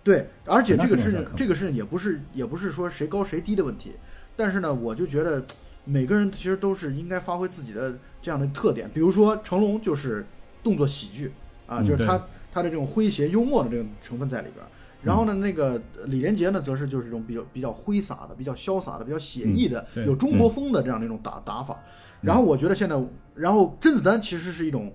[0.03, 3.91] 对，而且这个事情这个事情也不是也不是说谁高谁低的问题，
[4.35, 5.45] 但是呢，我就觉得
[5.83, 8.89] 每个人其实都是应该发挥自己的这样的特点。
[8.93, 10.25] 比如说成龙就是
[10.63, 11.31] 动作喜剧
[11.67, 14.69] 啊，就是他他的这种诙谐幽默的这种成分在里边儿。
[15.05, 21.77] 然后呢，那个李连杰呢，则是就是这种比较比较挥洒的、比较潇洒的、比较写意的、对有中国风的这样的一种打打法。
[22.21, 22.99] 然后我觉得现在，
[23.35, 24.91] 然后甄子丹其实是一种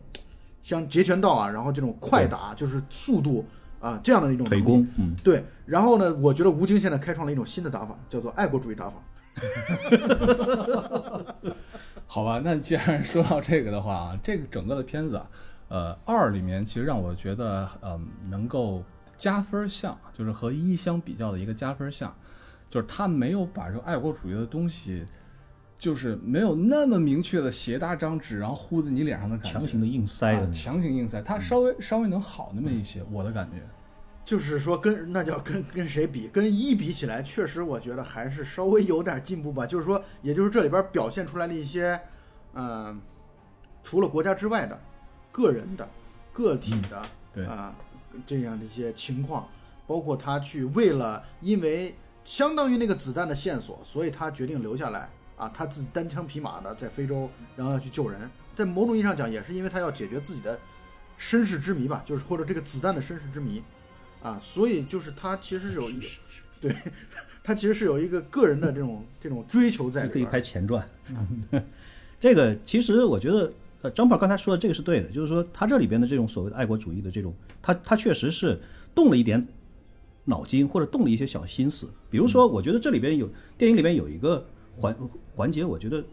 [0.63, 3.47] 像截拳道啊，然后这种快打，就是速度
[3.79, 8.97] 啊这样的一种腿功，嗯，对，然后呢，我觉得吴京现在开创了一种新的打法，叫做爱国主义打法。
[12.07, 15.31] 好吧，那既然说到这个的话啊，这个整个的片子啊，
[15.69, 18.83] 呃，二里面其实让我觉得，嗯、能够
[19.21, 22.17] 加分项，就是和一相比较的一个加分项，
[22.71, 25.07] 就是他没有把这个爱国主义的东西
[25.79, 30.51] 就是没有那么明确的斜搭张纸，然后呼在你脸上的感觉，强行的硬塞的啊。
[30.51, 33.59] 强行硬塞，他稍微、稍微能好那么一些，我的感觉。
[34.25, 36.29] 就是说跟那叫跟跟谁比？
[36.29, 39.67] 跟一比起来，确实我觉得还是稍微有点进步吧。
[39.67, 42.01] 就是说，也就是这里边表现出来了一些，
[42.55, 42.99] 嗯、
[43.83, 44.81] 除了国家之外的
[45.31, 45.87] 个人的、
[46.33, 47.03] 个体的，
[47.35, 47.75] 对啊、
[48.27, 49.49] 这样的一些情况，
[49.87, 51.95] 包括他去为了因为
[52.25, 58.31] 相当于那个子弹的线索，所以他决定留下来啊，他自己单枪匹马的在非洲，然后要去救人。
[58.55, 60.59] 在某种意义上讲，也是因为他要解决自己的
[61.17, 63.63] 身世之谜吧，就是或者这个子弹的身世之谜。
[64.23, 66.07] 啊，所以就是他其实是有一个，
[66.61, 66.77] 对，
[67.43, 70.27] 他其实是有一个个人的这种这种追求在你可以。
[70.27, 70.87] 拍前传。
[72.21, 73.51] 这个其实我觉得，
[73.83, 78.61] 呃，张宝刚才说的这个是对的，就是说他这里边的这种所谓的爱国主义的这种，他他确实是
[78.95, 79.47] 动了一点
[80.25, 81.89] 脑筋或者动了一些小心思。
[82.11, 84.95] 比如说，我觉得这里边有电影里边有一个环
[85.35, 86.05] 环节，我觉得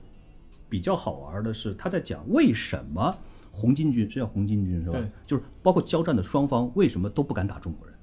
[0.70, 3.16] 比较好玩的是他在讲为什么
[3.52, 5.10] 红巾军是叫红巾军是吧对？
[5.26, 7.96] 就是包括交战的双方为什么都不敢打中国人，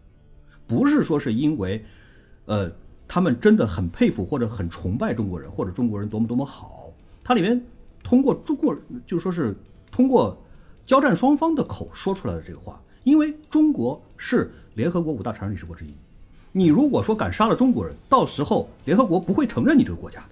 [0.67, 1.83] 不是说是因为，
[2.45, 2.71] 呃，
[3.09, 6.93] 他们真的很佩服或者很崇拜中国人，或者中国人多么多么好。
[7.23, 7.65] 它里面
[8.05, 9.57] 通过中国，就说是
[9.91, 10.41] 通过
[10.87, 15.89] 交战双方的口说出来的这个话，因为中国是联合国五大常任理事国之一，
[16.53, 20.27] 你如果说敢杀了中国人，到时候联合国不会承认你这个国家的。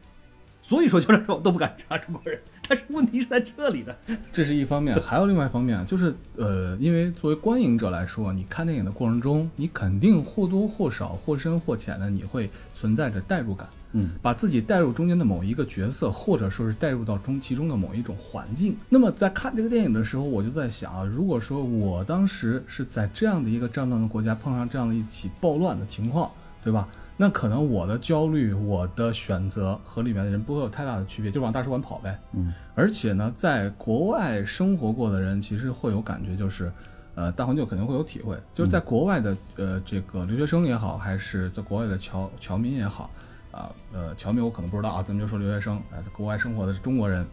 [0.60, 3.96] 所以说，交战双方都不敢杀中国人，但是问题是在这里的。
[4.32, 18.76] 这是一方面，还有另外一方面，就是呃，因为作为观影者来说，你看电影的过程中，你肯定或多或少、或深或浅的，你会存在着代入感，嗯，把自己带入中间的某一个角色，或者说是带入到中其中的某一种环境。
[18.88, 26.30] 那么在看这个电影的时候，我就在想啊，如果说我当时是在这样的一个战乱的国家碰上这样的一起暴乱的情况，
[26.62, 26.88] 对吧？
[27.22, 32.18] 那可能我的焦虑、我的选择和里面的人不会有太大的区别，就往大使馆跑呗。
[32.32, 36.72] 嗯，而且呢，在国外生活过的人，其实会有感觉，就是，
[37.14, 43.08] 呃，大黄就肯定会有体会，就是在国外的呃这个留学生也好，还是在国外的侨侨民也好，
[43.52, 47.24] 啊，呃，侨民我可能不知道啊，咱们就说留学生，啊，在国外生活的是中国人，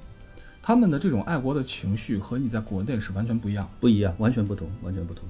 [0.62, 3.68] 他们的这种爱国的情绪和你在国内是完全不一样。
[3.80, 5.24] 不一样，完全不同，完全不同。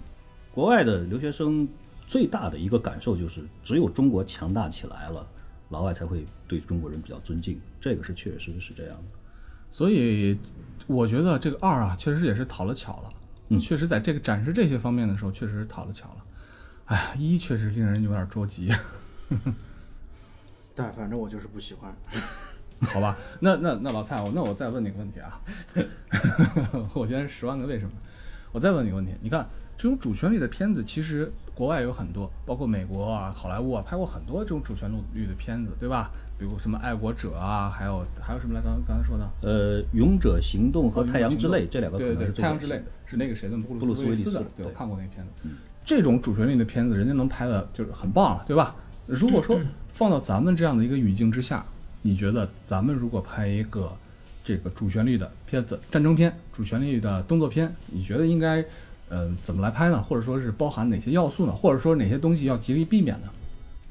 [0.52, 1.66] 国外的留学生
[2.10, 5.26] 最大的一个感受就是，只有中国强大起来了，
[5.70, 9.04] 老外才会对中国人比较尊敬，这个是确实是这样的。
[9.70, 10.36] 所以
[10.88, 13.14] 我觉得这个二啊，确实也是讨了巧了。
[13.50, 16.26] 嗯确实在这个展示这些方面的时候，确实是讨了巧了。
[16.86, 18.74] 哎呀，一确实令人有点着急。
[20.74, 21.96] 但反正我就是不喜欢。
[22.82, 25.40] 好吧，那那那老蔡，我那我再问你个问题啊，
[26.96, 27.92] 我现在是十万个为什么，
[28.52, 29.48] 我再问你个问题，你看
[29.78, 36.12] 这种主旋律的片子，其实国外有很多，包括美国啊、好莱坞啊，拍过很多这种主旋律的片子，对吧？
[36.38, 38.82] 比如什么爱国者啊，还有还有什么来刚？
[38.88, 45.50] 刚才说的呃，勇者行动和哦太阳之泪这两个可对对对，太阳之泪的是那个谁的布布鲁斯鲁斯的对我对看过那个片子。
[45.84, 48.76] 这种主旋律的片子，人家能拍的就是很棒了，对吧？
[49.06, 51.66] 如果说放到咱们这样的一个语境之下，
[52.02, 53.92] 你觉得咱们如果拍一个
[54.50, 58.66] 这个主旋律的片子，战争片、主旋律的动作片，你觉得应该
[59.08, 60.02] 呃怎么来拍呢？
[60.02, 61.56] 或者说是包含哪些要素呢？
[61.56, 63.30] 或者说哪些东西要极力避免呢？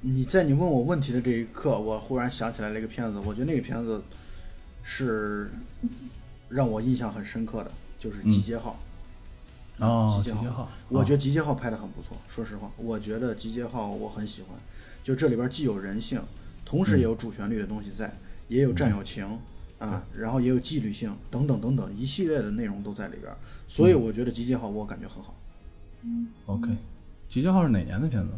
[0.00, 4.02] 你在你问我问题的这一刻，我忽然想起来了一个片子，我觉得那个片子
[4.82, 5.48] 是
[6.48, 8.80] 让我印象很深刻的，就是《集结号》。
[9.84, 12.16] 哦，集结号，我觉得《集结号》拍得很不错。
[12.26, 14.58] 说实话，我觉得《集结号》我很喜欢，
[15.04, 16.20] 就这里边既有人性，
[16.64, 18.12] 同时也有主旋律的东西在，
[18.48, 19.24] 也有战友情
[19.78, 23.32] 啊，然后也有纪律性等等等等一系列的内容都在里边。
[23.66, 25.34] 所以我觉得《集结号》我感觉很好。
[26.02, 26.70] 嗯 OK，
[27.28, 28.32] 集结号是哪年的片子？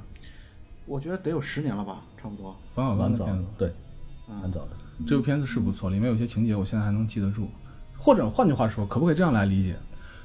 [0.86, 2.56] 我觉得得有十年了吧，差不多。
[2.68, 3.72] 冯小刚的的片子。，对，
[4.28, 4.70] 蛮早的。
[5.06, 7.48] 这部片子是不错，里面有些情节我现在还能记得住。
[7.96, 9.76] 或者换句话说，可不可以这样来理解？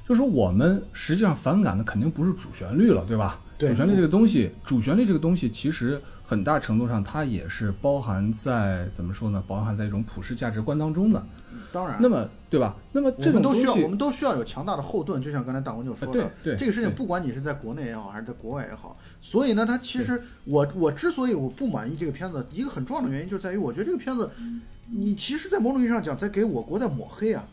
[0.07, 3.41] 就是说我们实际上反感的肯定不是主旋律了，对吧？
[3.57, 9.43] 对主旋律这个东西，主旋律这个东西其实很大程度上它也是包含在怎么说呢？
[9.47, 11.23] 包含在一种普世价值观当中的。
[11.71, 12.75] 当然，那么，对吧？
[12.93, 24.29] 那么我这种东们都需要，我，们都需要有强大的后盾，就像刚才大文就说的，这个事情不管你是在国内也好，还是在国外也好，所以呢，它其实我我之所以我不满意这个片子，一个很重要的原因就在于，我觉得这个片子，
[24.89, 27.45] 你其实，在某种意义上讲，在给我国在抹黑啊，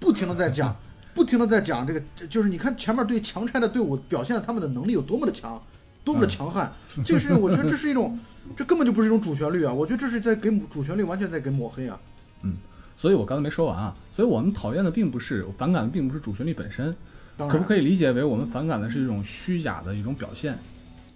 [0.00, 0.74] 不停的在讲，
[1.14, 5.60] 不停的在讲这个，就是你看前面对强拆的队伍表现他们的能力有多么的强，
[6.06, 6.72] 多么的强悍，
[7.04, 8.16] 这个事情，我觉得这是一种，
[8.56, 12.00] 这根本就不是一种主旋律啊，我觉得这是在给主旋律完全在给抹黑啊。
[12.42, 12.56] 嗯
[12.96, 13.94] 所以我刚才没说完啊。
[14.12, 16.94] 所以我们讨厌的并不是反感的，并不是主旋律本身，
[17.36, 20.56] 当然，可不可以理解为我们反感的是一种虚假的一种表现？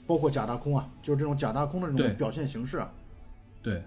[0.06, 2.92] 包括假大空啊，就是这种假大空的这种表现形式啊。
[3.62, 3.82] 对，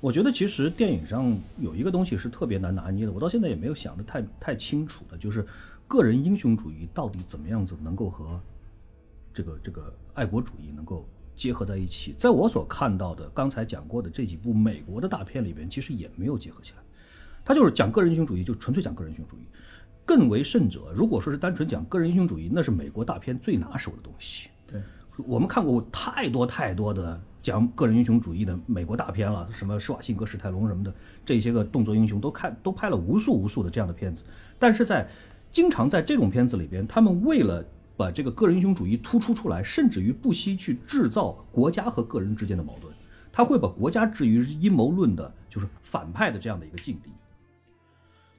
[0.00, 5.44] 我觉得其实电影上有一个东西是特别难拿捏的，我到现在也没有想得太太清楚的，就是
[5.88, 8.38] 个人英雄主义到底怎么样子能够和
[9.34, 12.14] 这个这个爱国主义能够结合在一起。
[12.16, 16.78] 在我所看到的刚才讲过的这几部美国的大片里边，其实也没有结合起来。
[17.44, 19.40] 他就是讲个人英雄主义，就纯粹讲个人英雄主义。
[20.06, 24.48] 更为甚者，如果说是单纯讲个人英雄主义，那是美国大片最拿手的东西。
[24.66, 24.80] 对，
[25.26, 34.22] 我们看过太多太多的讲个人英雄主义的美国大片了，什么施瓦辛格、史泰龙什么的，这些个动作英雄都看都拍了无数无数的这样的片子。
[34.58, 35.08] 但是在
[35.50, 37.64] 经常在这种片子里边，他们为了
[37.96, 42.92] 把这个个人英雄主义突出出来，甚至于不惜去制造国家和个人之间的矛盾，
[43.32, 47.10] 他会把国家置于阴谋论的，就是反派的这样的一个境地。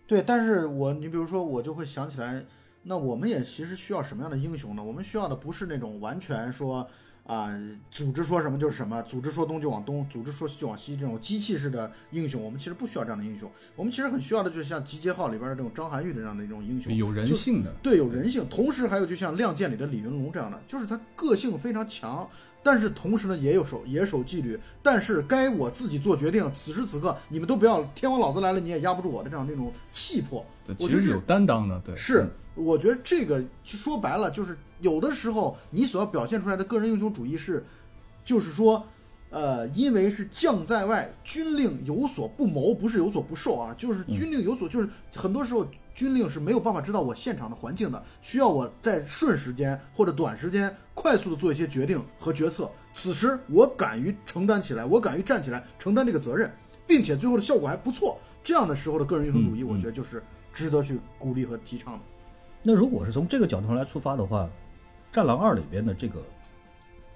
[0.07, 2.45] 对，但是我你比如说，我就会想起来，
[2.83, 4.83] 那我们也其实需要什么样的英雄呢？
[4.83, 6.87] 我们需要的不是那种完全说
[7.25, 7.49] 啊、
[7.89, 13.51] 组织说什么就是什么，组织说东就往东，组织说西就往西这种机器式的英雄，我们其实不需要这样的英雄。
[13.75, 22.29] 我们其实很需要的就是像《集结号》里边的这种张涵予的这样的一种英雄，有人性的，对，有人性，同时还有就像《亮剑》里的李云龙这样的，就是他个性非常强，
[22.61, 30.45] 但是同时呢也有守也守纪律，但是该我自己做决定，此时此刻你们都不要，天王老子来了你也压不住我的这样那种气魄，
[30.77, 34.55] 我觉得有担当的，对，是，我觉得这个就说白了，就是
[34.85, 37.65] 有的时候你所要表现出来的个人英雄主义是，
[38.23, 38.85] 就是说，
[39.31, 45.65] 呃，因为是将在外，军令有所不谋，不是有所不受啊，就是军令有所，就是很多时候
[45.95, 52.69] 军令是没有办法知道我现场的环境的，需要我在瞬时间或者短时间快速的做一些决定和决策。
[52.93, 56.51] 此时我敢于承担起来，我敢于站起来承担这个责任，
[56.85, 58.17] 并且最后的效果还不错。
[58.43, 60.21] 这样的时候的个人英雄主义，我觉得就是
[60.53, 61.99] 值得去鼓励和提倡的。
[62.67, 64.43] 那如果是从这个角度上来出发的话，
[65.15, 66.21] 《战狼二》里边的这个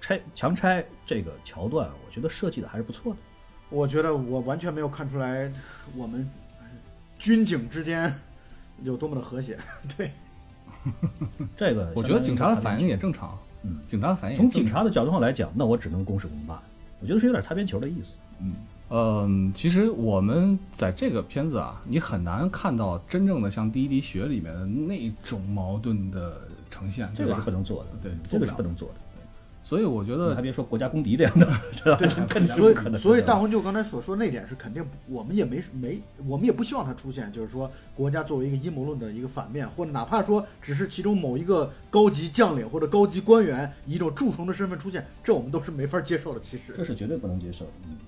[0.00, 3.18] 拆强拆这个桥段，我觉得设计的还是不错的。
[3.68, 5.52] 我觉得我完全没有看出来
[5.94, 6.26] 我们
[7.18, 8.10] 军警之间
[8.82, 9.58] 有多么的和谐。
[9.98, 10.10] 对，
[11.54, 16.58] 这个我觉得警察的反应也也正常，嗯，警察的反应从警察的角度上来讲，那我只能公事公办。
[17.02, 18.16] 我觉得是有点擦边球的意思。
[18.88, 26.48] 嗯，其实我们在这个片子啊，你很难看到真正的像《第一滴血》里面的那种矛盾的
[26.80, 27.50] 呈现，这个是不？
[27.50, 28.94] 能做的，对这个是不能做的。
[29.62, 31.96] 所以我觉得还别说国家公敌这样的，是吧？
[32.28, 46.40] 肯定所以所以大红就刚才所说那点是肯定，我们也没没，我们也不希望它出现，就是说国家作为一个阴谋论的一个反面，或者哪怕说只是其中某一个高级将领或者高级官员以一种蛀虫的身份出现，这我们都是没法接受的。
[46.40, 47.66] 其实这是绝对不能接受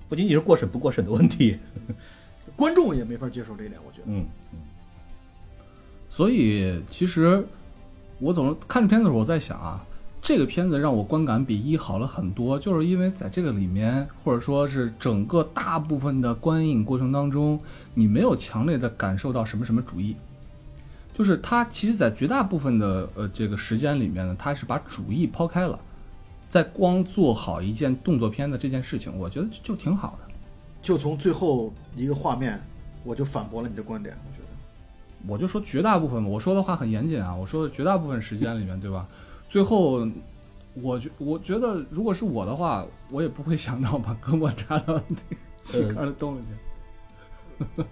[0.09, 1.57] 不仅仅是过审不过审的问题，
[2.57, 4.05] 观众也没法接受这一点，我觉得。
[4.07, 4.59] 嗯嗯，
[6.09, 7.45] 所以其实
[8.23, 9.85] 我总是看着片子的时候，我在想啊，
[10.21, 17.59] 这个片子让我观感比一好了很多，就是因为在这个里面，或者说是整个大部分的观影过程当中，
[17.93, 20.15] 你没有强烈的感受到什么什么主义，
[21.13, 25.77] 就是它其实，在绝大部分的呃这个时间里面呢，它是把主义抛开了，
[26.49, 30.33] 在光做好一件动作片的这件事情，我觉得就挺好的。
[30.81, 32.57] 就从最后一个画面，
[33.03, 34.17] 我就反驳了你的观点，
[35.27, 39.07] 我就说绝大部分嘛，我说的话很严谨啊，我说的绝大部分时间里面，对吧？
[39.49, 40.07] 最后，
[40.81, 47.87] 我觉我觉得，如果是我的话，我也不会想到把胳膊插到那个气杆的洞里面。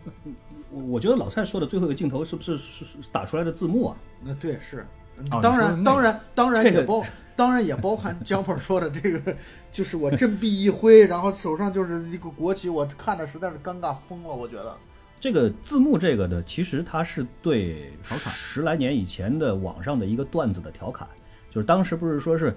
[0.71, 3.95] 我 我觉得老蔡说的最后一个镜头是不是是是打出来的字幕啊？
[4.23, 4.86] 那对是，
[5.29, 7.05] 哦当然、当然当然这个也包
[7.36, 9.36] 当然也包含江鹏说的这个，
[9.71, 14.75] 就是我振臂一挥，然后手上就是一个国旗，我看的实在是尴尬疯了，我觉得。
[15.22, 21.07] 这个字幕这个的，其实它是对调侃十来年以前的网上的一个段子的调侃，
[21.51, 22.51] 就是当时不是说是，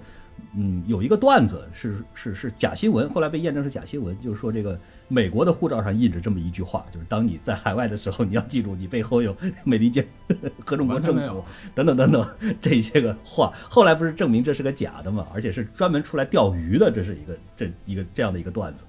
[0.57, 10.03] 嗯，有一个段子是是是假新闻，后来被验证是假新闻，就是说这个美国的护照上印着这么一句话，就是当你在海外的时候，你要记住你背后有美利坚
[10.65, 11.45] 合众国政府
[11.75, 12.27] 等等等等
[12.59, 18.85] 这些个话，后来不是证明这是个假的嘛，而且是专门出来钓鱼的，这是一个这一个这样的一个段子。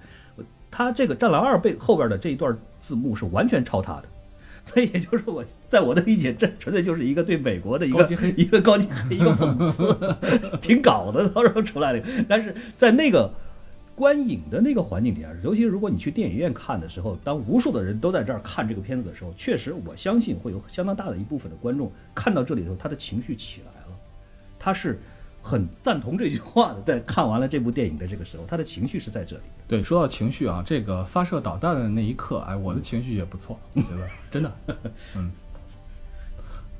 [0.68, 2.54] 他这个《战狼二》背后边的这一段
[2.86, 4.04] 字幕是完全抄他的，
[4.64, 10.16] 所以也就是我在我的理解，这纯粹就是一个对美国的一个一个高级黑一个讽刺，
[10.62, 12.00] 挺搞的，到时候出来了。
[12.28, 13.28] 但是在那个
[13.96, 23.96] 观影的那个环境底下，尤其如果你去电影院看的时候，当无数的人都在这儿看这个片子的时候，确实我相信会有相当大的一部分的观众看到这里的时候，他的情绪起来了，
[24.60, 25.00] 他是
[25.46, 26.82] 很赞同这句话的。
[26.82, 29.42] 在看完了这部电影的这个时候，他的情绪是在这里。
[29.68, 34.52] 对，说到情绪啊，这个发射导弹的那一刻，哎，我的情绪也不错，我觉得真的，
[35.14, 35.30] 嗯。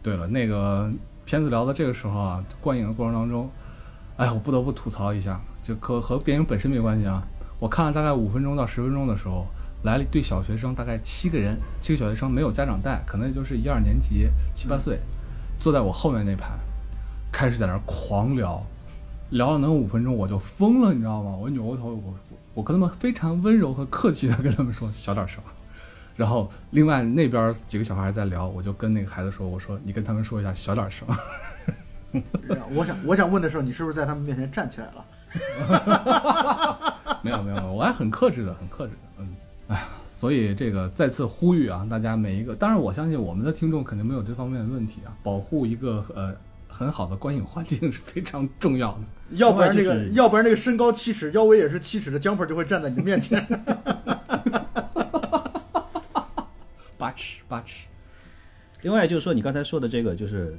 [0.03, 0.91] 对了，那个
[1.25, 3.49] 片子聊到这个时候啊，观影的过程当中，
[4.17, 7.23] 哎，我不得不吐槽一下，就可和电影本身没关系啊。
[7.59, 9.47] 我看了大概五分钟到十分钟的时候，
[9.83, 15.01] 来了一对小学生，大概七个人，七个小学生没有家长带，可能也就是一二年级七八岁，
[15.59, 16.53] 坐在我后面那排，
[17.37, 18.65] 开始在那儿狂聊，
[19.29, 21.37] 聊了能有五分钟，我就疯了，你知道吗？
[21.37, 22.15] 我扭过头，我
[22.55, 25.45] 我跟他们非常温柔和客气的跟他们说小点声，
[26.17, 31.07] 然后另外那边几个小孩在聊，我就跟那个孩子说，我说你跟他们说一下小点声。
[32.75, 35.05] 我想我想问的时候，你是不是在他们面前站起来了？
[37.21, 39.29] 没有没有，我还很克制的，很克制的，嗯，
[39.69, 46.35] 哎，所以这个再次呼吁啊，大家每一个，当然我相信我们的听众肯定没有这方面的问题啊，保护一个呃
[46.77, 49.01] 很好的观影环境是非常重要的。
[49.39, 53.43] 要不然那个，就是要不然那个身高七尺，腰围也是七尺的江盆就会站在你的面前。
[56.99, 57.87] 八尺八尺，
[58.83, 60.59] 另外就是说，你刚才说的这个，就是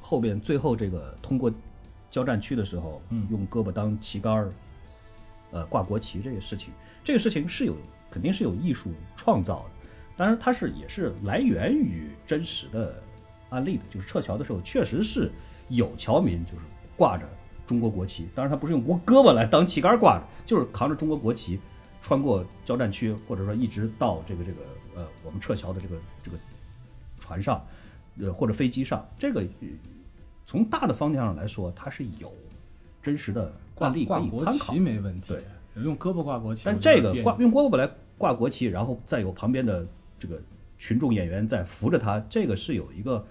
[0.00, 1.52] 后边最后这个通过
[2.10, 4.50] 交战区的时候，嗯用胳膊当旗杆儿，
[5.50, 6.72] 呃，挂国旗这个事情，
[7.04, 7.76] 这个事情是有
[8.10, 13.02] 肯定是有艺术创造的，当然它是也是来源于真实的
[13.50, 15.30] 案例的，就是撤侨的时候确实是
[15.68, 16.58] 有侨民就是
[16.96, 17.28] 挂着
[17.66, 21.60] 中国国旗，当然他不是用胳胳膊来当旗杆挂着，就是扛着中国国旗
[22.00, 24.58] 穿过交战区，或者说一直到这个这个
[24.96, 26.38] 呃我们撤侨的这个这个
[27.18, 27.62] 船上，
[28.20, 29.68] 呃或者飞机上，这个呃
[30.46, 32.32] 从大的方向上来说，它是有
[33.02, 34.80] 真实的挂案例可以参考旗。
[34.80, 39.86] 没问题，对，用胳膊挂国旗，但这个挂用胳膊来挂国旗，然后再有旁边的
[40.18, 40.40] 这个
[40.78, 43.22] 群众演员在扶着他，这个是有一个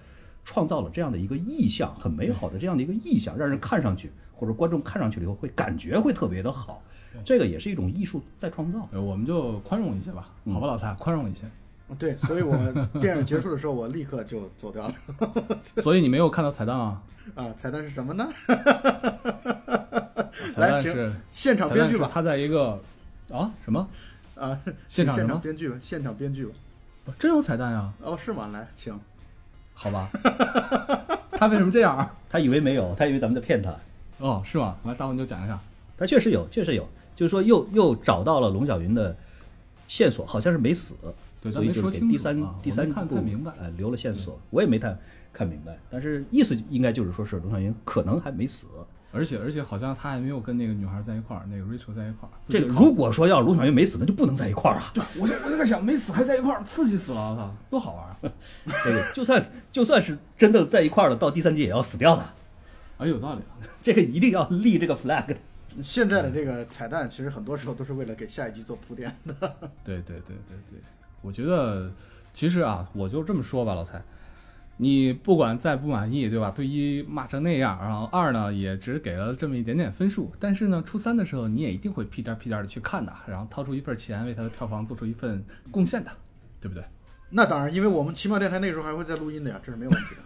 [0.44, 6.82] 创造了这样的一个意象，很美好的这样的一个意象，让人看上去或者观众看上去了以后会感觉会特别的好，
[7.24, 8.88] 这个也是一种艺术在创造。
[8.92, 11.42] 呃我们就宽容一些吧，嗯好吧，老蔡，宽容一些。
[11.98, 12.54] 对，所以我
[13.00, 14.94] 电影结束的时候，我立刻就走掉了。
[15.62, 17.02] 所以你没有看到彩蛋啊？
[17.34, 18.28] 啊，彩蛋是什么呢？
[20.52, 22.10] 彩蛋请是现场编剧吧。
[22.12, 22.78] 他在一个
[23.32, 23.88] 啊什么？
[24.34, 26.52] 啊，现场现场编剧吧，现场编剧吧。
[27.18, 27.90] 真有彩蛋呀？
[28.02, 28.48] 哦，是吗？
[28.52, 28.98] 来，请。
[29.80, 30.10] 好吧，
[31.38, 32.12] 他为什么这样啊？
[32.28, 33.72] 他以为没有，他以为咱们在骗他。
[34.18, 34.76] 哦，是吗？
[34.82, 35.56] 来，大文你就讲一下。
[35.96, 39.16] 他确实有，确实有，就是说又又找到了龙小云的
[39.86, 40.96] 线索，好像是没死，
[41.40, 43.52] 对，所以就给第三、啊第三看不太明白。
[43.60, 44.96] 呃留了线索，我也没太
[45.32, 48.66] 看明白，但是意思应该就是说是龙小云可能还没死。
[49.10, 52.32] 而且而且好像他还没有跟那个女孩在一块儿，那个 Rachel 在一块儿。
[52.44, 54.90] 这个如果说要卢小云没死，那就不能在一块儿啊。
[54.92, 57.30] 对我就我就在想，没死还在一块儿，刺激死了！
[57.30, 58.34] 我操，多好玩啊！
[58.84, 62.22] 这个就算就算是真的在一块儿了，到第三季也要死掉的，
[62.98, 63.64] 哎，有道理啊。
[63.82, 65.36] 这个一定要立这个 flag 的。
[65.82, 69.34] 现在的这个彩蛋，其实很多时候都是为了给下一集做铺垫的。
[69.84, 70.80] 对对对对对，
[71.22, 71.90] 我觉得
[72.34, 74.02] 其实啊，我就这么说吧，老蔡，
[74.80, 76.50] 你不管再不满意，对吧？
[76.50, 86.10] 对一骂成那样，然后二呢也只给了这么一点点分数，但是呢，初三的时候你也一定会屁颠屁颠的去看的，然后掏出一份钱为他的票房做出一份贡献的，
[86.60, 86.84] 对不对？
[87.30, 90.22] 那当然，因为我们奇妙电台那时候还会在录音的呀，这是没有问题的。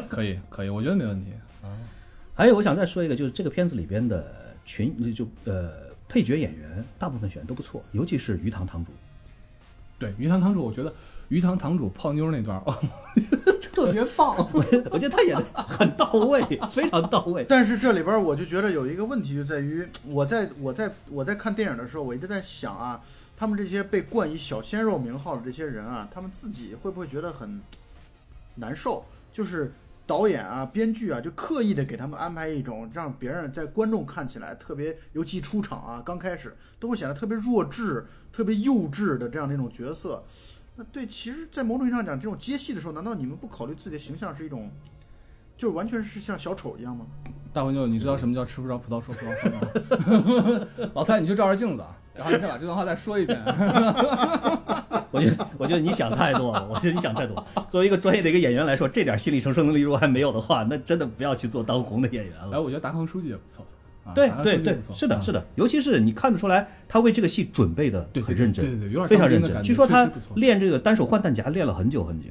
[0.10, 1.32] 可以可以，我觉得没问题
[1.62, 1.70] 啊。
[2.34, 5.72] 还有，我想再说一个，就是这个片子里边的群就呃
[6.08, 8.92] 配角演员大部分选都不错，尤其是鱼塘堂主。
[9.98, 10.92] 对，鱼塘堂主，我觉得
[11.30, 12.60] 鱼塘堂主泡妞那段
[13.72, 14.36] 特别棒。
[14.52, 17.46] 我我觉得他演的很到位，非常到位。
[17.48, 23.00] 但是这里边我就觉得有一个问题，就在于我在我在我在看电影的时候，我一直在想啊，
[23.36, 27.60] 他们这些被冠以小鲜肉名号的这些人啊，他们自己会不会觉得很
[28.56, 29.04] 难受？
[29.32, 29.72] 就是
[30.08, 40.24] 导演啊、编剧啊，就刻意的给他们安排一种让别人在观众看起来特别，尤其出场啊，刚开始都会显得特别弱智、特别幼稚的这样的一种角色。
[40.80, 44.70] 那对，其实，在某种意义上讲，这种接戏的时候，难道你们不考虑自己的形象是一种，
[45.54, 47.04] 就是完全是像小丑一样吗？
[47.52, 50.66] 大文就你知道什么叫吃不着葡萄说葡萄酸吗？
[50.96, 53.38] 老蔡，你去照照镜子，然后你再把这段话再说一遍。
[55.10, 56.66] 我觉得，我觉得你想太多了。
[56.66, 57.46] 我觉得你想太多。
[57.68, 62.62] 作为一个专业的一个演员来说，这点心理承受能力如果还没有的话，那真的不要去做当红的演员哎，了。
[62.62, 63.66] 我觉得达康书记也不错。
[64.10, 69.62] 啊对对对是的，啊是的，尤其是你看得出来，他为这个戏准备的很认真，对对对非常认真。
[69.62, 72.28] 据说他练这个单手换弹夹练了很久很久，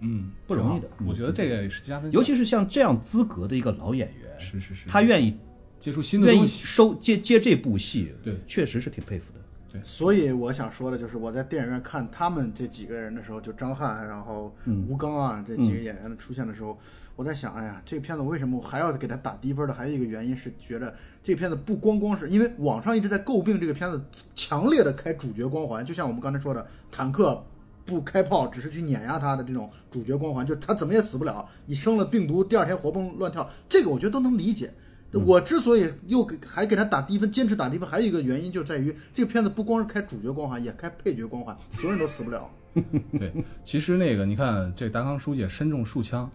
[0.00, 5.36] 嗯，不容易的我觉得这个也是加分，尤其是像这样资格的一个老演员，是是是，他愿意
[5.78, 6.46] 接触新的愿意。
[6.46, 9.40] 收接接这部戏，对确实是挺佩服的。
[9.72, 16.76] 对所以我想说的就是，我在电影院看他们这几个人的时候，就张翰，然后嗯吴刚啊这几个演员的出现的时候，
[17.20, 19.74] 我在想，哎呀，这个片子为什么我还要给他打低分的？
[19.74, 24.02] 还有一个原因是觉得这个片子不光光是因为网上一直在诟病这个片子
[24.34, 27.44] 强烈的开主角光环，就像我们刚才说的，坦克
[27.84, 34.72] 不开炮，只是去碾压他的这种主角光环，就他怎么也死不了，你生了病毒，第二天活蹦乱跳，这个我觉得都能理解。
[35.12, 42.50] 我之所以又给还给他打低分，坚持打低分，还有一个原因就在于这个片子不光是开主角光环，也开配角光环，所有人都死不了。
[43.18, 43.30] 对，
[43.62, 46.30] 其实那个你看，这达康书记身中数枪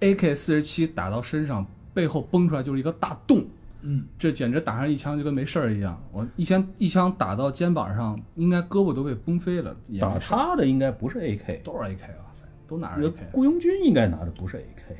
[0.00, 3.44] ，AK 四十七打到身上，背后崩出来就是一个大洞，
[3.82, 6.00] 嗯，这简直打上一枪就跟没事儿一样。
[6.12, 13.14] 我一枪一枪打到肩膀上，应该胳膊都被崩飞了，也打他的应该不是 AK，都是 AK，哇塞，都拿着 AK。
[13.32, 14.96] 雇佣军应该拿的不是 AK。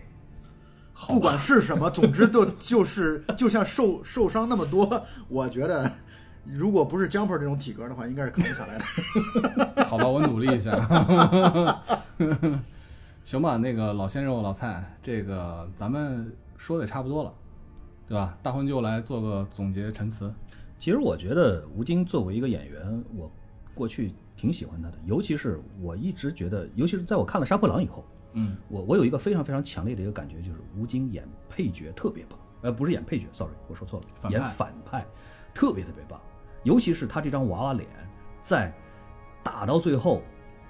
[1.09, 5.90] 不管是什么，总之都就是就像受受伤那么多， 我觉得
[6.44, 9.84] 如果不是 Jumper 这种体格的话，应该是扛不下来的。
[9.84, 10.72] 好吧，我努力一下。
[13.27, 17.35] 行吧，那个老鲜肉、老蔡，这个咱们说的也差不多了，
[18.07, 18.39] 对吧？
[18.41, 20.33] 大婚就来做个总结陈词。
[20.79, 23.29] 其实我觉得吴京作为一个演员，我
[23.74, 28.05] 过去挺喜欢他的，尤其是我一直觉得，尤其是在我看了《杀破狼》以后，
[28.35, 35.05] 嗯，我我有一个非常非常强烈的一个感觉，就是吴京演配角特别棒，呃，不是演配角，sorry，我说错了，反演反派
[35.53, 36.20] 特别特别棒，
[36.62, 37.89] 尤其是他这张娃娃脸，
[38.45, 38.72] 在
[39.43, 40.22] 打到最后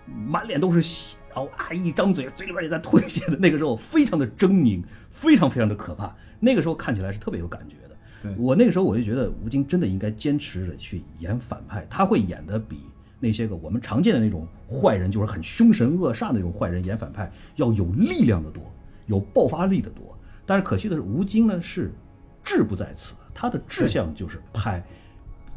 [0.07, 7.97] 满脸都是血，然后啊一张嘴，嘴里边也在吐血的那个时候，非常的狰狞，非常非常的可怕，那个时候看起来是特别有感觉的。
[8.23, 12.87] 对我那个时候我就觉得吴京真的应该坚持着去演反派，他会演的比
[13.21, 18.63] 那些个我们常见的那种坏人，就是很凶神恶煞的那种坏人演反派要有力量的多，
[19.05, 20.19] 有爆发力的多。
[20.47, 21.93] 但是可惜的是，吴京呢是
[22.43, 24.83] 志不在此，他的志向就是拍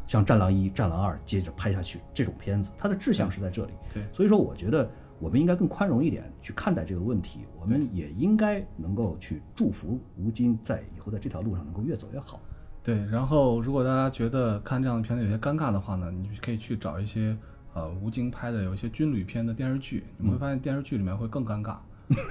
[0.06, 3.72] 像《战狼一》《战狼二》接着拍下去这种片子，他的志向是在这里。
[3.94, 12.40] 对所以说我觉得我们应该更宽容一点去看待这个问题，我们也应该能够去祝福吴京在以后在这条路上能够越走越好。
[12.82, 17.36] 对，然后如果大家觉得看这样的片子有些尴尬的话呢，你可以去找一些
[17.74, 21.76] 呃吴京拍的有一些军旅片的电视剧，你会发现电视剧里面会更尴尬，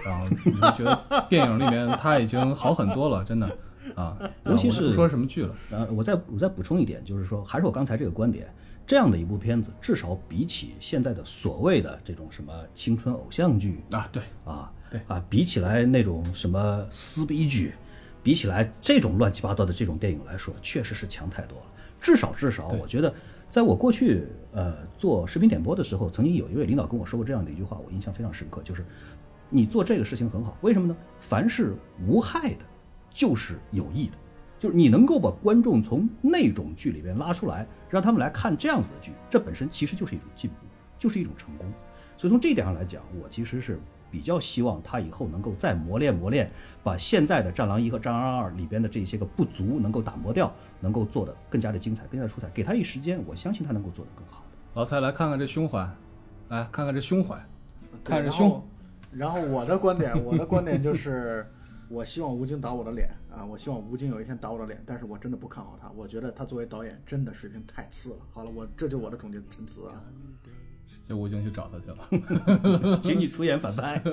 [0.03, 3.47] 然后你会觉得电影里面他已经好很多了，真的
[3.95, 8.51] 啊，尤其是不说什么剧了，呃，我再我再补充一点，就是说，还是我刚才这个观点，
[8.89, 17.75] 这样的一部片子，至少比起现在的所谓的这种什么青春偶像剧啊，对，啊，对啊，比起来那种什么撕逼剧，
[18.23, 21.65] 比起来这种乱七八糟的这种电影来说，确实是强太多了。
[22.01, 23.13] 至少至少，我觉得，
[23.47, 28.83] 在我过去呃做视频点播的时候，曾经有一位领导跟我说过这样的一句话，我印象非常深刻，就是
[29.51, 30.97] 你做这个事情很好，为什么呢？
[31.19, 31.75] 凡是
[32.07, 32.65] 无害的，
[33.11, 34.13] 就是有益的。
[34.59, 40.57] 就是你能够把观众从那种剧里边拉出来，让他们来看这样子的剧，这本身其实就是一种进步，
[40.97, 41.65] 就是一种成功。
[42.17, 43.79] 所以从这一点上来讲，我其实是
[44.11, 46.51] 比较希望他以后能够再磨练磨练，
[46.83, 52.49] 把现在的《战狼一》和《战狼二》里边的这些个不足能够打磨掉，能够做得更加的精彩，更加的出彩。
[52.53, 54.57] 给他一时间，我相信他能够做得更好的。
[54.73, 55.79] 老蔡来看看这胸怀，
[56.49, 57.41] 来看看这胸怀，
[58.03, 58.61] 看着胸，
[59.13, 61.45] 然后我的观点，我的观点就是，
[61.89, 63.43] 我希望吴京打我的脸啊！
[63.43, 65.89] 我希望吴京有一天打我的脸，但是我真的不看好他。
[65.95, 68.17] 我觉得他作为导演真的水平太次了。
[68.31, 69.99] 好了，我这就是我的总结陈词啊。
[71.07, 71.97] 就吴京去找他去了。
[73.01, 73.99] 请你出演反派。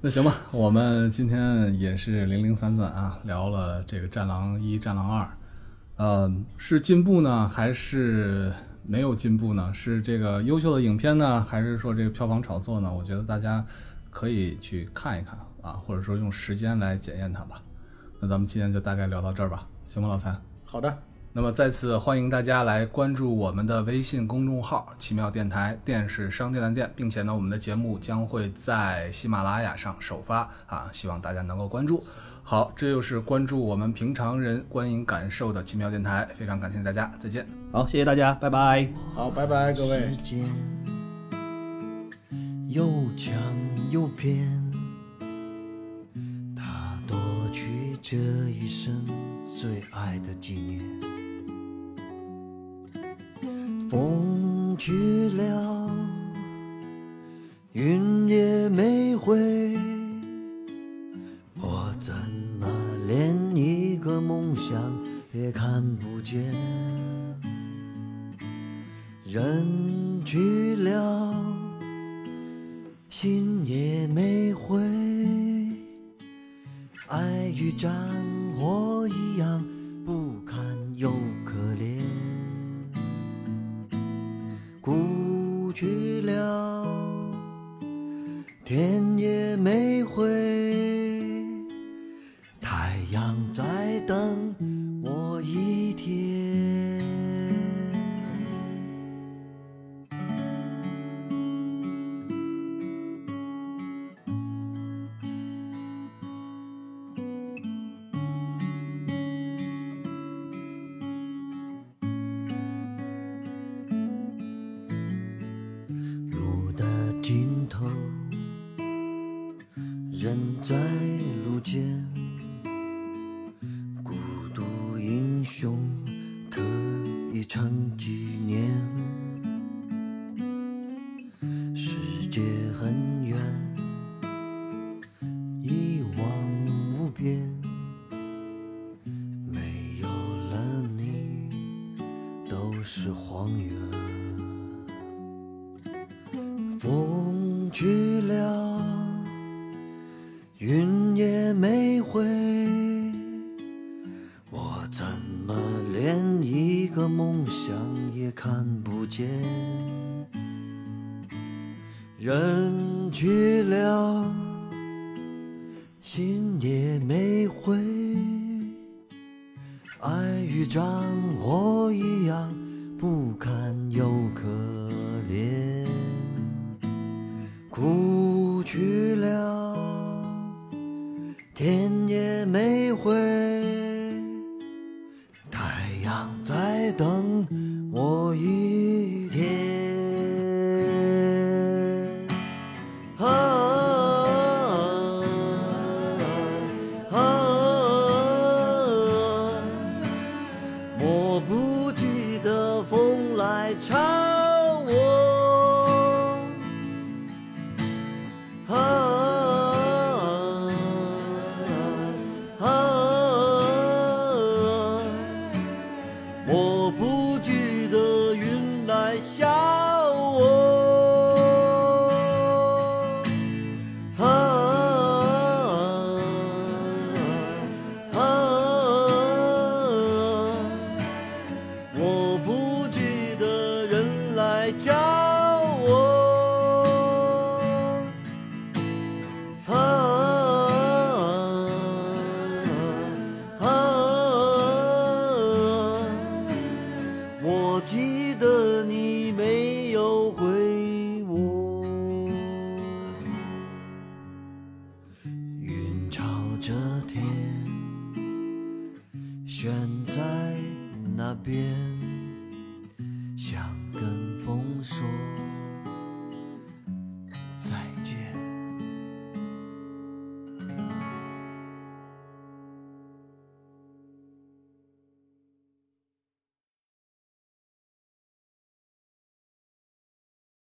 [0.00, 5.24] 那行吧，我们今天也是零零散散啊，聊了这个《战狼一》《战狼二》，
[5.96, 8.52] 呃，是进步呢，还是
[8.84, 9.72] 没有进步呢？
[9.74, 12.92] 是这个优秀的影片呢，还是说这个票房炒作呢？
[12.92, 13.64] 我觉得大家
[14.12, 17.60] 可以去看一看啊，或者说用时间来检验它吧。
[18.20, 20.32] 那咱们今天就大概聊到这儿吧，行吗，老蔡？
[20.64, 20.96] 好的，
[21.32, 32.04] 那么再次欢迎大家来关注我们的微信公众号“奇妙电台”，电是商店的店，并且呢，我们的节目将会在喜马拉雅上首发啊，希望大家能够关注。
[32.44, 37.46] 好，这就是关注我们平常人观影感受的奇妙电台，非常感谢大家，再见。
[37.72, 38.88] 好，谢谢大家，拜拜。
[39.14, 40.08] 好，拜拜，各位。
[40.08, 40.44] 时间
[42.68, 42.84] 又
[43.16, 43.32] 强
[43.92, 44.48] 又偏，
[46.56, 47.14] 他夺
[47.52, 48.16] 去这
[48.48, 49.04] 一生
[49.54, 50.80] 最爱的纪念。
[53.90, 55.90] 风去了，
[57.72, 59.76] 云也没回，
[61.60, 62.14] 我怎
[62.58, 62.66] 么
[63.06, 64.74] 连一个梦想
[65.34, 66.42] 也看不见？
[69.26, 71.34] 人去了，
[73.22, 74.80] 心也没回，
[77.06, 77.88] 爱与战
[78.58, 79.64] 火一样